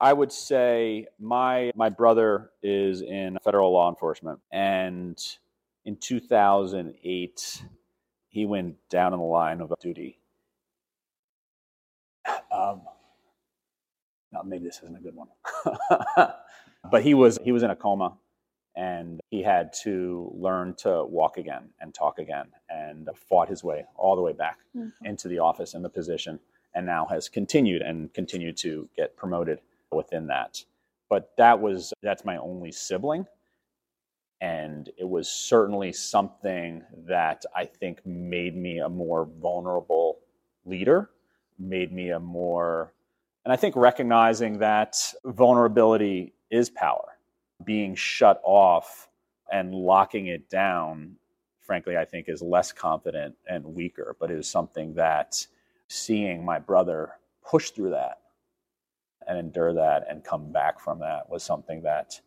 I 0.01 0.13
would 0.13 0.31
say 0.31 1.09
my 1.19 1.73
my 1.75 1.89
brother 1.89 2.51
is 2.63 3.03
in 3.03 3.37
federal 3.43 3.73
law 3.73 3.89
enforcement, 3.89 4.39
and 4.53 5.19
in 5.85 5.97
2008, 5.97 7.63
he 8.29 8.47
went 8.47 8.77
down 8.89 9.13
in 9.13 9.19
the 9.19 9.25
line 9.25 9.61
of 9.61 9.73
duty. 9.81 10.21
Um, 12.53 12.83
maybe 14.45 14.65
this 14.65 14.81
isn't 14.83 14.97
a 14.97 15.01
good 15.01 15.15
one, 15.15 15.29
but 16.91 17.03
he 17.03 17.15
was 17.15 17.39
he 17.45 17.53
was 17.53 17.63
in 17.63 17.71
a 17.71 17.77
coma, 17.77 18.17
and 18.77 19.21
he 19.31 19.43
had 19.43 19.73
to 19.83 20.33
learn 20.35 20.75
to 20.79 21.05
walk 21.05 21.37
again 21.37 21.71
and 21.81 21.95
talk 21.95 22.19
again, 22.19 22.47
and 22.69 23.09
fought 23.29 23.49
his 23.49 23.65
way 23.65 23.85
all 23.97 24.17
the 24.17 24.23
way 24.23 24.33
back 24.33 24.59
mm-hmm. 24.77 25.05
into 25.05 25.29
the 25.29 25.39
office 25.39 25.75
and 25.75 25.85
the 25.85 25.89
position, 25.89 26.39
and 26.75 26.87
now 26.87 27.07
has 27.07 27.29
continued 27.29 27.83
and 27.83 28.13
continued 28.15 28.57
to 28.59 28.89
get 28.97 29.17
promoted 29.17 29.61
within 29.93 30.27
that. 30.27 30.65
But 31.09 31.33
that 31.39 31.61
was 31.61 31.93
that's 32.03 32.25
my 32.25 32.37
only 32.37 32.73
sibling. 32.73 33.27
And 34.41 34.89
it 34.97 35.09
was 35.09 35.29
certainly 35.29 35.93
something 35.93 36.85
that 37.07 37.45
I 37.57 37.65
think 37.65 38.07
made 38.07 38.57
me 38.57 38.79
a 38.79 38.89
more 38.89 39.29
vulnerable 39.41 40.21
leader, 40.65 41.11
made 41.59 41.93
me 41.93 42.11
a 42.11 42.21
more, 42.21 42.93
and 43.49 43.55
I 43.55 43.57
think 43.57 43.77
recognizing 43.77 44.59
that 44.59 44.99
vulnerability 45.25 46.35
is 46.51 46.69
power. 46.69 47.17
Being 47.65 47.95
shut 47.95 48.43
off 48.45 49.09
and 49.51 49.75
locking 49.75 50.27
it 50.27 50.51
down, 50.51 51.17
frankly, 51.63 51.97
I 51.97 52.05
think 52.05 52.29
is 52.29 52.43
less 52.43 52.73
confident 52.73 53.37
and 53.49 53.65
weaker, 53.65 54.15
but 54.21 54.31
it 54.31 54.39
is 54.39 54.51
something 54.51 54.93
that 54.97 55.47
seeing 55.89 56.45
my 56.45 56.59
brother 56.59 57.13
push 57.43 57.71
through 57.71 57.89
that 57.93 58.19
and 59.27 59.39
endure 59.39 59.73
that 59.73 60.05
and 60.11 60.23
come 60.23 60.53
back 60.53 60.79
from 60.79 60.99
that 60.99 61.27
was 61.31 61.43
something 61.43 61.81
that 61.81 62.21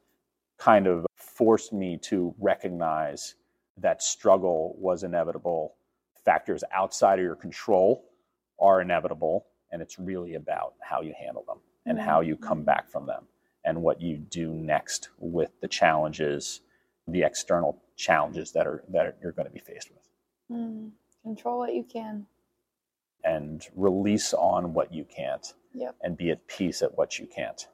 kind 0.58 0.88
of 0.88 1.06
forced 1.16 1.72
me 1.72 1.98
to 1.98 2.34
recognize 2.40 3.36
that 3.78 4.02
struggle 4.02 4.76
was 4.80 5.04
inevitable. 5.04 5.76
Factors 6.26 6.64
outside 6.74 7.20
of 7.20 7.26
your 7.26 7.36
control 7.36 8.06
are 8.60 8.82
inevitable, 8.82 9.46
and 9.72 9.82
it's 9.82 10.00
really 10.00 10.36
about 10.36 10.74
how 10.82 11.02
you 11.02 11.14
handle 11.20 11.44
them 11.48 11.58
and 11.86 12.00
how 12.00 12.22
you 12.22 12.36
come 12.36 12.64
back 12.64 12.90
from 12.90 13.06
them 13.06 13.24
and 13.66 13.82
what 13.82 14.02
you 14.02 14.18
do 14.18 14.52
next 14.52 15.10
with 15.18 15.52
the 15.62 15.68
challenges, 15.68 16.62
the 17.08 17.24
external 17.24 17.82
challenges 17.96 18.52
that 18.52 18.68
are 18.68 18.84
that 18.90 19.18
you're 19.22 19.32
going 19.32 19.48
to 19.48 19.54
be 19.54 19.60
faced 19.60 19.90
with. 19.92 20.58
Mm. 20.58 20.92
Control 21.24 21.60
what 21.60 21.74
you 21.74 21.84
can 21.84 22.26
and 23.24 23.68
release 23.76 24.34
on 24.34 24.74
what 24.74 24.94
you 24.94 25.06
can't 25.06 25.54
yep. 25.74 25.96
and 26.02 26.18
be 26.18 26.32
at 26.32 26.48
peace 26.48 26.82
at 26.82 26.98
what 26.98 27.20
you 27.20 27.28
can't. 27.28 27.68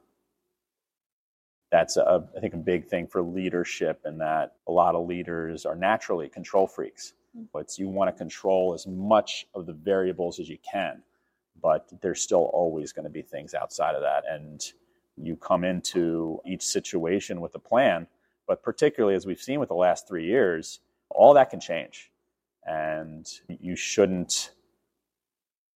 That's, 1.70 1.96
a, 1.96 2.26
I 2.36 2.40
think, 2.40 2.54
a 2.54 2.58
big 2.58 2.86
thing 2.86 3.06
for 3.06 3.20
leadership, 3.20 4.00
and 4.04 4.20
that 4.20 4.54
a 4.66 4.72
lot 4.72 4.94
of 4.94 5.06
leaders 5.06 5.66
are 5.66 5.76
naturally 5.76 6.28
control 6.28 6.66
freaks. 6.66 7.12
Mm-hmm. 7.36 7.46
But 7.52 7.78
you 7.78 7.88
want 7.88 8.08
to 8.14 8.18
control 8.18 8.72
as 8.72 8.86
much 8.86 9.46
of 9.54 9.66
the 9.66 9.74
variables 9.74 10.40
as 10.40 10.48
you 10.48 10.56
can, 10.70 11.02
but 11.60 11.88
there's 12.00 12.20
still 12.20 12.50
always 12.52 12.92
going 12.92 13.04
to 13.04 13.10
be 13.10 13.22
things 13.22 13.54
outside 13.54 13.94
of 13.94 14.02
that. 14.02 14.24
And 14.28 14.64
you 15.16 15.36
come 15.36 15.64
into 15.64 16.40
each 16.46 16.62
situation 16.62 17.40
with 17.40 17.54
a 17.54 17.58
plan, 17.58 18.06
but 18.46 18.62
particularly 18.62 19.14
as 19.14 19.26
we've 19.26 19.40
seen 19.40 19.60
with 19.60 19.68
the 19.68 19.74
last 19.74 20.06
three 20.06 20.26
years, 20.26 20.80
all 21.10 21.34
that 21.34 21.50
can 21.50 21.60
change. 21.60 22.10
And 22.64 23.26
you 23.48 23.76
shouldn't 23.76 24.52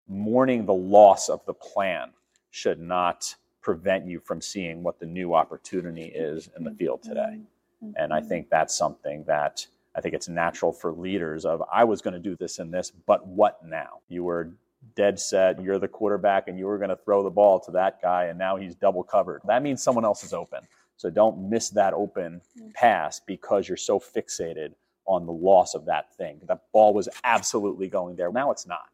mourning 0.08 0.66
the 0.66 0.74
loss 0.74 1.28
of 1.28 1.44
the 1.46 1.54
plan 1.54 2.10
should 2.50 2.80
not 2.80 3.34
prevent 3.62 4.06
you 4.06 4.20
from 4.20 4.40
seeing 4.40 4.82
what 4.82 4.98
the 4.98 5.06
new 5.06 5.34
opportunity 5.34 6.04
is 6.04 6.50
in 6.56 6.64
the 6.64 6.72
field 6.72 7.02
today. 7.02 7.38
Mm-hmm. 7.82 7.92
And 7.96 8.12
I 8.12 8.20
think 8.20 8.50
that's 8.50 8.76
something 8.76 9.24
that 9.26 9.66
I 9.94 10.00
think 10.00 10.14
it's 10.14 10.28
natural 10.28 10.72
for 10.72 10.92
leaders 10.92 11.44
of 11.44 11.62
I 11.72 11.84
was 11.84 12.00
going 12.00 12.14
to 12.14 12.20
do 12.20 12.36
this 12.36 12.58
and 12.58 12.72
this, 12.72 12.90
but 12.90 13.26
what 13.26 13.64
now? 13.64 14.00
You 14.08 14.24
were 14.24 14.52
dead 14.94 15.18
set, 15.18 15.62
you're 15.62 15.78
the 15.78 15.88
quarterback 15.88 16.48
and 16.48 16.58
you 16.58 16.66
were 16.66 16.78
going 16.78 16.90
to 16.90 16.96
throw 16.96 17.22
the 17.22 17.30
ball 17.30 17.60
to 17.60 17.70
that 17.72 18.00
guy 18.02 18.24
and 18.24 18.38
now 18.38 18.56
he's 18.56 18.74
double 18.74 19.02
covered. 19.02 19.40
That 19.46 19.62
means 19.62 19.82
someone 19.82 20.04
else 20.04 20.24
is 20.24 20.32
open. 20.32 20.60
So 20.96 21.10
don't 21.10 21.50
miss 21.50 21.70
that 21.70 21.94
open 21.94 22.40
mm-hmm. 22.58 22.70
pass 22.74 23.20
because 23.20 23.68
you're 23.68 23.76
so 23.76 23.98
fixated 23.98 24.74
on 25.06 25.26
the 25.26 25.32
loss 25.32 25.74
of 25.74 25.84
that 25.86 26.14
thing. 26.16 26.40
That 26.46 26.62
ball 26.72 26.94
was 26.94 27.08
absolutely 27.24 27.88
going 27.88 28.16
there. 28.16 28.30
Now 28.30 28.50
it's 28.50 28.66
not. 28.66 28.86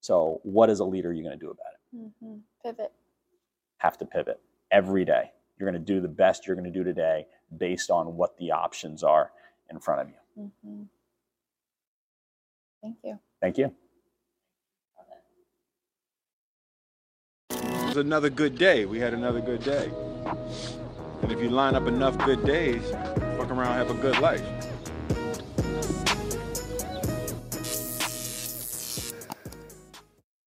So, 0.00 0.40
what 0.44 0.70
as 0.70 0.80
a 0.80 0.84
leader 0.84 1.10
are 1.10 1.12
you 1.12 1.22
going 1.22 1.38
to 1.38 1.44
do 1.44 1.50
about 1.50 1.66
it? 1.72 1.96
Mm-hmm. 1.96 2.36
Pivot. 2.64 2.92
Have 3.78 3.98
to 3.98 4.06
pivot 4.06 4.40
every 4.70 5.04
day. 5.04 5.32
You're 5.58 5.70
going 5.70 5.84
to 5.84 5.92
do 5.92 6.00
the 6.00 6.08
best 6.08 6.46
you're 6.46 6.56
going 6.56 6.72
to 6.72 6.78
do 6.78 6.84
today 6.84 7.26
based 7.58 7.90
on 7.90 8.16
what 8.16 8.36
the 8.38 8.52
options 8.52 9.02
are 9.02 9.30
in 9.70 9.78
front 9.78 10.00
of 10.02 10.08
you. 10.08 10.50
Mm-hmm. 10.64 10.82
Thank 12.82 12.96
you. 13.04 13.18
Thank 13.40 13.58
you. 13.58 13.74
Was 17.90 17.96
another 17.96 18.30
good 18.30 18.56
day. 18.56 18.84
We 18.84 19.00
had 19.00 19.14
another 19.14 19.40
good 19.40 19.64
day. 19.64 19.90
And 21.22 21.32
if 21.32 21.42
you 21.42 21.50
line 21.50 21.74
up 21.74 21.88
enough 21.88 22.16
good 22.18 22.44
days, 22.46 22.88
fuck 23.36 23.50
around, 23.50 23.74
have 23.74 23.90
a 23.90 23.94
good 23.94 24.16
life. 24.20 24.69